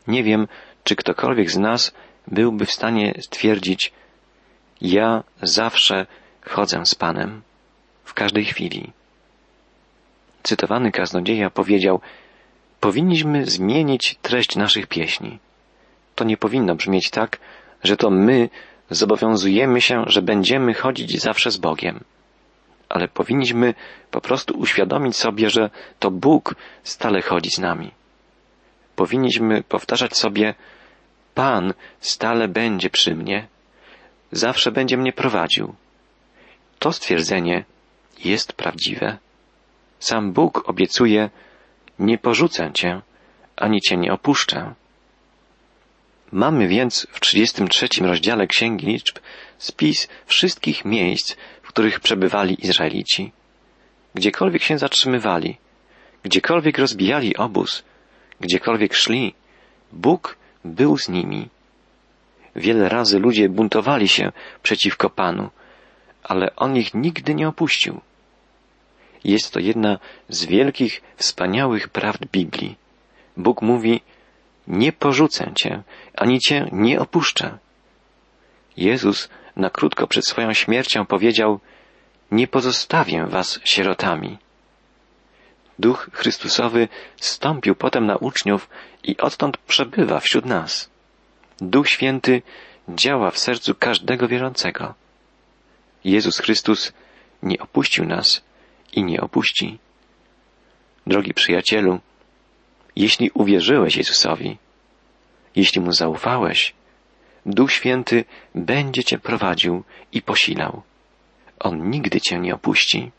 Nie 0.06 0.22
wiem, 0.22 0.48
czy 0.84 0.96
ktokolwiek 0.96 1.50
z 1.50 1.56
nas 1.56 1.94
byłby 2.30 2.66
w 2.66 2.72
stanie 2.72 3.14
stwierdzić, 3.20 3.92
ja 4.80 5.24
zawsze 5.42 6.06
chodzę 6.40 6.86
z 6.86 6.94
Panem 6.94 7.42
w 8.04 8.14
każdej 8.14 8.44
chwili. 8.44 8.92
Cytowany 10.42 10.92
kaznodzieja 10.92 11.50
powiedział, 11.50 12.00
powinniśmy 12.80 13.46
zmienić 13.46 14.16
treść 14.22 14.56
naszych 14.56 14.86
pieśni. 14.86 15.38
To 16.14 16.24
nie 16.24 16.36
powinno 16.36 16.74
brzmieć 16.74 17.10
tak, 17.10 17.38
że 17.82 17.96
to 17.96 18.10
my 18.10 18.48
zobowiązujemy 18.90 19.80
się, 19.80 20.04
że 20.06 20.22
będziemy 20.22 20.74
chodzić 20.74 21.20
zawsze 21.20 21.50
z 21.50 21.56
Bogiem. 21.56 22.04
Ale 22.88 23.08
powinniśmy 23.08 23.74
po 24.10 24.20
prostu 24.20 24.58
uświadomić 24.58 25.16
sobie, 25.16 25.50
że 25.50 25.70
to 25.98 26.10
Bóg 26.10 26.54
stale 26.82 27.22
chodzi 27.22 27.50
z 27.50 27.58
nami. 27.58 27.90
Powinniśmy 28.96 29.62
powtarzać 29.62 30.16
sobie, 30.16 30.54
Pan 31.38 31.74
stale 32.01 32.48
będzie 32.48 32.90
przy 32.90 33.14
mnie, 33.14 33.46
zawsze 34.33 34.72
będzie 34.72 34.96
mnie 34.96 35.12
prowadził. 35.12 35.74
To 36.79 36.92
stwierdzenie 36.92 37.64
jest 38.24 38.53
prawdziwe. 38.53 39.18
Sam 39.98 40.33
Bóg 40.33 40.68
obiecuje, 40.68 41.31
nie 41.98 42.18
porzucę 42.18 42.70
cię, 42.74 43.01
ani 43.57 43.81
cię 43.81 43.96
nie 43.96 44.12
opuszczę. 44.12 44.74
Mamy 46.33 46.68
więc 46.68 47.07
w 47.11 47.20
33 47.20 47.88
rozdziale 48.01 48.46
Księgi 48.46 48.87
Liczb 48.87 49.18
spis 49.59 50.09
wszystkich 50.27 50.85
miejsc, 50.85 51.37
w 51.62 51.68
których 51.68 52.01
przebywali 52.01 52.64
Izraelici. 52.66 53.33
Gdziekolwiek 54.14 54.62
się 54.62 54.79
zatrzymywali, 54.79 55.59
gdziekolwiek 56.22 56.79
rozbijali 56.79 57.37
obóz, 57.37 57.85
gdziekolwiek 58.40 58.94
szli, 58.94 59.35
Bóg 59.92 60.38
był 60.68 60.98
z 60.98 61.09
nimi. 61.09 61.48
Wiele 62.57 62.88
razy 62.88 63.18
ludzie 63.18 63.48
buntowali 63.48 64.09
się 64.09 64.33
przeciwko 64.62 65.11
Panu, 65.11 65.50
ale 66.22 66.57
On 66.57 66.76
ich 66.76 66.94
nigdy 66.94 67.35
nie 67.35 67.48
opuścił. 67.48 68.00
Jest 69.24 69.52
to 69.52 69.61
jedna 69.61 69.98
z 70.28 70.44
wielkich, 70.44 71.02
wspaniałych 71.16 71.88
prawd 71.88 72.26
Biblii. 72.33 72.76
Bóg 73.37 73.62
mówi, 73.62 74.00
nie 74.68 74.92
porzucę 74.92 75.52
Cię, 75.54 75.83
ani 76.14 76.40
Cię 76.40 76.68
nie 76.72 77.00
opuszczę. 77.00 77.59
Jezus 78.76 79.28
na 79.57 79.70
krótko 79.70 80.07
przed 80.07 80.26
swoją 80.26 80.52
śmiercią 80.52 81.07
powiedział, 81.07 81.61
nie 82.31 82.48
pozostawię 82.48 83.26
Was 83.26 83.61
sierotami. 83.64 84.38
Duch 85.78 86.10
Chrystusowy 86.12 86.88
stąpił 87.16 87.74
potem 87.74 88.06
na 88.06 88.16
uczniów 88.16 88.68
i 89.02 89.16
odtąd 89.16 89.56
przebywa 89.56 90.20
wśród 90.20 90.44
nas. 90.44 90.90
Duch 91.60 91.88
Święty 91.88 92.42
działa 92.88 93.30
w 93.30 93.38
sercu 93.38 93.74
każdego 93.74 94.28
wierzącego. 94.28 94.94
Jezus 96.04 96.38
Chrystus 96.38 96.92
nie 97.42 97.58
opuścił 97.58 98.04
nas 98.04 98.44
i 98.92 99.04
nie 99.04 99.20
opuści. 99.20 99.78
Drogi 101.06 101.34
przyjacielu, 101.34 102.00
jeśli 102.96 103.30
uwierzyłeś 103.34 103.96
Jezusowi, 103.96 104.58
jeśli 105.56 105.80
Mu 105.80 105.92
zaufałeś, 105.92 106.74
Duch 107.46 107.72
Święty 107.72 108.24
będzie 108.54 109.04
Cię 109.04 109.18
prowadził 109.18 109.84
i 110.12 110.22
posilał. 110.22 110.82
On 111.60 111.90
nigdy 111.90 112.20
Cię 112.20 112.38
nie 112.38 112.54
opuści. 112.54 113.10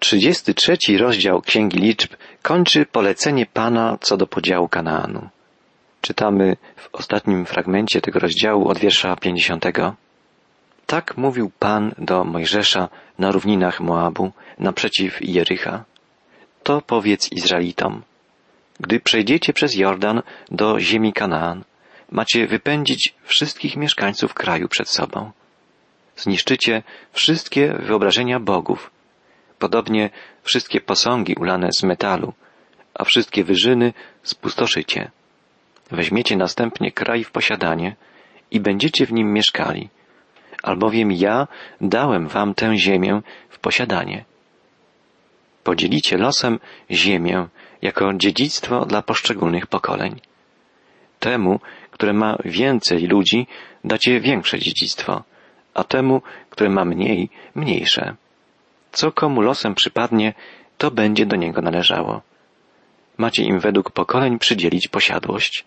33 0.00 0.78
rozdział 0.98 1.40
Księgi 1.40 1.78
Liczb 1.78 2.16
kończy 2.42 2.86
polecenie 2.86 3.46
Pana 3.46 3.98
co 4.00 4.16
do 4.16 4.26
podziału 4.26 4.68
Kanaanu. 4.68 5.28
Czytamy 6.00 6.56
w 6.76 6.88
ostatnim 6.92 7.46
fragmencie 7.46 8.00
tego 8.00 8.18
rozdziału 8.18 8.68
od 8.68 8.78
wiersza 8.78 9.16
50. 9.16 9.64
Tak 10.86 11.16
mówił 11.16 11.50
Pan 11.58 11.94
do 11.98 12.24
Mojżesza 12.24 12.88
na 13.18 13.32
równinach 13.32 13.80
Moabu, 13.80 14.32
naprzeciw 14.58 15.18
Jericha. 15.20 15.84
To 16.62 16.82
powiedz 16.82 17.32
Izraelitom. 17.32 18.02
Gdy 18.80 19.00
przejdziecie 19.00 19.52
przez 19.52 19.74
Jordan 19.74 20.22
do 20.50 20.80
ziemi 20.80 21.12
Kanaan, 21.12 21.64
macie 22.10 22.46
wypędzić 22.46 23.14
wszystkich 23.24 23.76
mieszkańców 23.76 24.34
kraju 24.34 24.68
przed 24.68 24.88
sobą. 24.88 25.30
Zniszczycie 26.16 26.82
wszystkie 27.12 27.74
wyobrażenia 27.78 28.40
bogów, 28.40 28.90
podobnie 29.60 30.10
wszystkie 30.42 30.80
posągi 30.80 31.34
ulane 31.34 31.68
z 31.72 31.82
metalu, 31.82 32.32
a 32.94 33.04
wszystkie 33.04 33.44
wyżyny 33.44 33.92
spustoszycie. 34.22 35.10
Weźmiecie 35.90 36.36
następnie 36.36 36.92
kraj 36.92 37.24
w 37.24 37.30
posiadanie 37.30 37.96
i 38.50 38.60
będziecie 38.60 39.06
w 39.06 39.12
nim 39.12 39.32
mieszkali, 39.32 39.88
albowiem 40.62 41.12
ja 41.12 41.48
dałem 41.80 42.28
wam 42.28 42.54
tę 42.54 42.76
ziemię 42.76 43.20
w 43.48 43.58
posiadanie. 43.58 44.24
Podzielicie 45.64 46.16
losem 46.16 46.58
ziemię 46.90 47.46
jako 47.82 48.12
dziedzictwo 48.14 48.86
dla 48.86 49.02
poszczególnych 49.02 49.66
pokoleń. 49.66 50.20
Temu, 51.18 51.60
które 51.90 52.12
ma 52.12 52.36
więcej 52.44 53.06
ludzi, 53.06 53.46
dacie 53.84 54.20
większe 54.20 54.58
dziedzictwo, 54.58 55.22
a 55.74 55.84
temu, 55.84 56.22
które 56.50 56.70
ma 56.70 56.84
mniej, 56.84 57.30
mniejsze. 57.54 58.16
Co 58.92 59.12
komu 59.12 59.40
losem 59.40 59.74
przypadnie, 59.74 60.34
to 60.78 60.90
będzie 60.90 61.26
do 61.26 61.36
niego 61.36 61.62
należało. 61.62 62.22
Macie 63.18 63.44
im 63.44 63.60
według 63.60 63.90
pokoleń 63.90 64.38
przydzielić 64.38 64.88
posiadłość. 64.88 65.64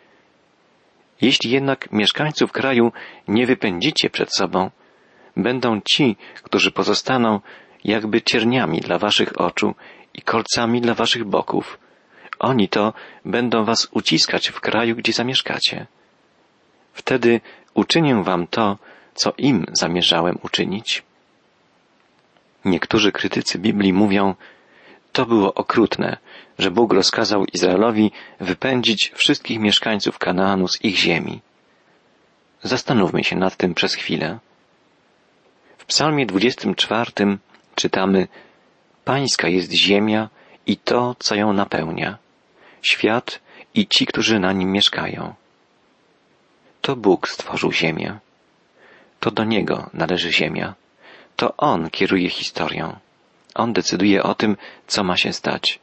Jeśli 1.21 1.51
jednak 1.51 1.91
mieszkańców 1.91 2.51
kraju 2.51 2.91
nie 3.27 3.45
wypędzicie 3.45 4.09
przed 4.09 4.35
sobą, 4.35 4.71
będą 5.37 5.81
ci, 5.81 6.15
którzy 6.43 6.71
pozostaną 6.71 7.39
jakby 7.83 8.21
cierniami 8.21 8.79
dla 8.79 8.97
waszych 8.97 9.41
oczu 9.41 9.75
i 10.13 10.21
kolcami 10.21 10.81
dla 10.81 10.93
waszych 10.93 11.25
boków. 11.25 11.79
Oni 12.39 12.69
to 12.69 12.93
będą 13.25 13.65
was 13.65 13.87
uciskać 13.91 14.49
w 14.49 14.59
kraju, 14.59 14.95
gdzie 14.95 15.13
zamieszkacie. 15.13 15.87
Wtedy 16.93 17.41
uczynię 17.73 18.23
wam 18.23 18.47
to, 18.47 18.77
co 19.13 19.33
im 19.37 19.65
zamierzałem 19.71 20.39
uczynić. 20.43 21.03
Niektórzy 22.65 23.11
krytycy 23.11 23.59
Biblii 23.59 23.93
mówią, 23.93 24.35
to 25.11 25.25
było 25.25 25.53
okrutne, 25.53 26.17
że 26.59 26.71
Bóg 26.71 26.93
rozkazał 26.93 27.45
Izraelowi 27.45 28.11
wypędzić 28.39 29.11
wszystkich 29.15 29.59
mieszkańców 29.59 30.19
Kanaanu 30.19 30.67
z 30.67 30.83
ich 30.83 30.97
ziemi. 30.97 31.41
Zastanówmy 32.63 33.23
się 33.23 33.35
nad 33.35 33.55
tym 33.57 33.73
przez 33.73 33.95
chwilę. 33.95 34.39
W 35.77 35.85
psalmie 35.85 36.25
24 36.25 37.11
czytamy 37.75 38.27
Pańska 39.05 39.47
jest 39.47 39.71
ziemia 39.71 40.29
i 40.65 40.77
to, 40.77 41.15
co 41.19 41.35
ją 41.35 41.53
napełnia, 41.53 42.17
świat 42.81 43.39
i 43.75 43.87
ci, 43.87 44.05
którzy 44.05 44.39
na 44.39 44.53
nim 44.53 44.71
mieszkają. 44.71 45.33
To 46.81 46.95
Bóg 46.95 47.27
stworzył 47.27 47.71
ziemię. 47.71 48.19
To 49.19 49.31
do 49.31 49.43
Niego 49.43 49.89
należy 49.93 50.33
ziemia. 50.33 50.73
To 51.35 51.57
On 51.57 51.89
kieruje 51.89 52.29
historią. 52.29 52.95
On 53.55 53.73
decyduje 53.73 54.23
o 54.23 54.35
tym, 54.35 54.57
co 54.87 55.03
ma 55.03 55.17
się 55.17 55.33
stać. 55.33 55.79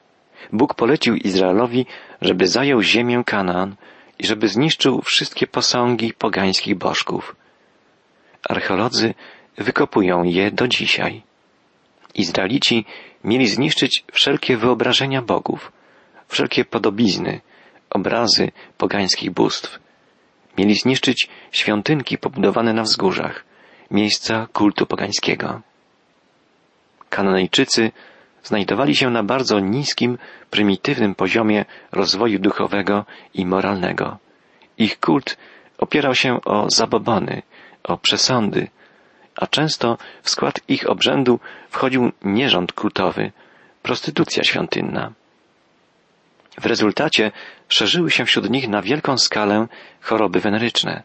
Bóg 0.52 0.74
polecił 0.74 1.16
Izraelowi, 1.16 1.86
żeby 2.20 2.48
zajął 2.48 2.82
ziemię 2.82 3.22
Kanaan 3.26 3.76
i 4.18 4.26
żeby 4.26 4.48
zniszczył 4.48 5.02
wszystkie 5.02 5.46
posągi 5.46 6.12
pogańskich 6.12 6.74
bożków. 6.74 7.36
Archeolodzy 8.48 9.14
wykopują 9.58 10.22
je 10.22 10.50
do 10.50 10.68
dzisiaj. 10.68 11.22
Izraelici 12.14 12.84
mieli 13.24 13.48
zniszczyć 13.48 14.04
wszelkie 14.12 14.56
wyobrażenia 14.56 15.22
bogów, 15.22 15.72
wszelkie 16.28 16.64
podobizny, 16.64 17.40
obrazy 17.90 18.52
pogańskich 18.78 19.30
bóstw. 19.30 19.78
Mieli 20.58 20.74
zniszczyć 20.74 21.28
świątynki 21.52 22.18
pobudowane 22.18 22.72
na 22.72 22.82
wzgórzach, 22.82 23.44
miejsca 23.90 24.46
kultu 24.52 24.86
pogańskiego. 24.86 25.60
Kananejczycy 27.10 27.92
znajdowali 28.42 28.96
się 28.96 29.10
na 29.10 29.22
bardzo 29.22 29.60
niskim, 29.60 30.18
prymitywnym 30.50 31.14
poziomie 31.14 31.64
rozwoju 31.92 32.38
duchowego 32.38 33.04
i 33.34 33.46
moralnego. 33.46 34.18
Ich 34.78 35.00
kult 35.00 35.36
opierał 35.78 36.14
się 36.14 36.40
o 36.44 36.70
zabobony, 36.70 37.42
o 37.82 37.98
przesądy, 37.98 38.68
a 39.36 39.46
często 39.46 39.98
w 40.22 40.30
skład 40.30 40.60
ich 40.68 40.90
obrzędu 40.90 41.40
wchodził 41.70 42.12
nierząd 42.24 42.72
kultowy, 42.72 43.32
prostytucja 43.82 44.44
świątynna. 44.44 45.12
W 46.60 46.66
rezultacie 46.66 47.32
szerzyły 47.68 48.10
się 48.10 48.24
wśród 48.24 48.50
nich 48.50 48.68
na 48.68 48.82
wielką 48.82 49.18
skalę 49.18 49.66
choroby 50.00 50.40
weneryczne. 50.40 51.02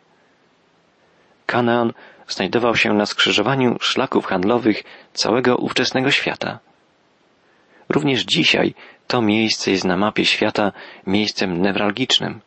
Kanaan 1.45 1.93
znajdował 2.27 2.75
się 2.75 2.93
na 2.93 3.05
skrzyżowaniu 3.05 3.77
szlaków 3.79 4.25
handlowych 4.25 4.83
całego 5.13 5.57
ówczesnego 5.57 6.11
świata. 6.11 6.59
Również 7.89 8.23
dzisiaj 8.23 8.73
to 9.07 9.21
miejsce 9.21 9.71
jest 9.71 9.85
na 9.85 9.97
mapie 9.97 10.25
świata 10.25 10.71
miejscem 11.07 11.61
newralgicznym. 11.61 12.41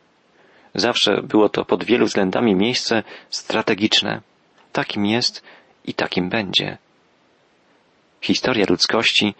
Zawsze 0.75 1.21
było 1.23 1.49
to 1.49 1.65
pod 1.65 1.83
wielu 1.83 2.05
względami 2.05 2.55
miejsce 2.55 3.03
strategiczne. 3.29 4.21
Takim 4.71 5.05
jest 5.05 5.43
i 5.85 5.93
takim 5.93 6.29
będzie. 6.29 6.77
Historia 8.21 8.65
ludzkości 8.69 9.35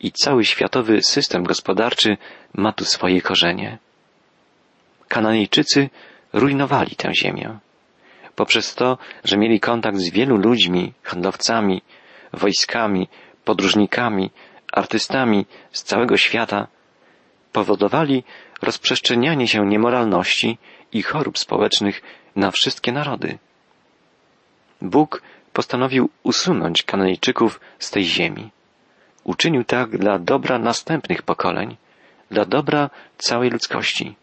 i 0.00 0.12
cały 0.12 0.44
światowy 0.44 1.02
system 1.02 1.44
gospodarczy 1.44 2.16
ma 2.54 2.72
tu 2.72 2.84
swoje 2.84 3.22
korzenie. 3.22 3.78
Kananejczycy 5.08 5.90
rujnowali 6.32 6.96
tę 6.96 7.14
ziemię. 7.14 7.58
Poprzez 8.36 8.74
to, 8.74 8.98
że 9.24 9.36
mieli 9.36 9.60
kontakt 9.60 9.98
z 9.98 10.10
wielu 10.10 10.36
ludźmi, 10.36 10.92
handlowcami, 11.02 11.82
wojskami, 12.32 13.08
podróżnikami, 13.44 14.30
artystami 14.72 15.46
z 15.72 15.82
całego 15.82 16.16
świata, 16.16 16.66
powodowali 17.52 18.24
rozprzestrzenianie 18.62 19.48
się 19.48 19.66
niemoralności 19.66 20.58
i 20.92 21.02
chorób 21.02 21.38
społecznych 21.38 22.02
na 22.36 22.50
wszystkie 22.50 22.92
narody. 22.92 23.38
Bóg 24.82 25.22
postanowił 25.52 26.10
usunąć 26.22 26.82
Kananejczyków 26.82 27.60
z 27.78 27.90
tej 27.90 28.04
ziemi. 28.04 28.50
Uczynił 29.24 29.64
tak 29.64 29.98
dla 29.98 30.18
dobra 30.18 30.58
następnych 30.58 31.22
pokoleń, 31.22 31.76
dla 32.30 32.44
dobra 32.44 32.90
całej 33.18 33.50
ludzkości. 33.50 34.16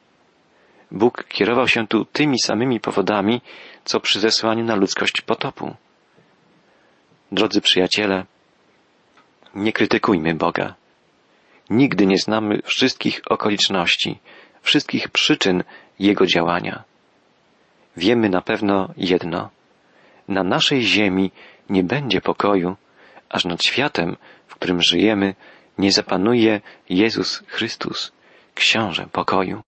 Bóg 0.92 1.24
kierował 1.28 1.68
się 1.68 1.88
tu 1.88 2.06
tymi 2.06 2.40
samymi 2.40 2.80
powodami, 2.80 3.42
co 3.84 4.00
przy 4.00 4.20
zesłaniu 4.20 4.64
na 4.64 4.76
ludzkość 4.76 5.22
potopu. 5.22 5.76
Drodzy 7.32 7.62
przyjaciele, 7.62 8.26
nie 9.56 9.74
krytykujmy 9.74 10.34
Boga. 10.34 10.76
Nigdy 11.70 12.06
nie 12.06 12.18
znamy 12.18 12.62
wszystkich 12.66 13.22
okoliczności, 13.30 14.20
wszystkich 14.62 15.10
przyczyn 15.10 15.64
Jego 16.00 16.26
działania. 16.26 16.84
Wiemy 17.98 18.30
na 18.30 18.42
pewno 18.42 18.94
jedno. 18.98 19.50
Na 20.28 20.44
naszej 20.44 20.82
ziemi 20.82 21.32
nie 21.70 21.84
będzie 21.84 22.22
pokoju, 22.22 22.76
aż 23.30 23.46
nad 23.46 23.64
światem, 23.64 24.18
w 24.48 24.56
którym 24.56 24.82
żyjemy, 24.82 25.36
nie 25.78 25.92
zapanuje 25.92 26.62
Jezus 26.90 27.44
Chrystus, 27.48 28.12
Książę 28.56 29.08
pokoju. 29.12 29.62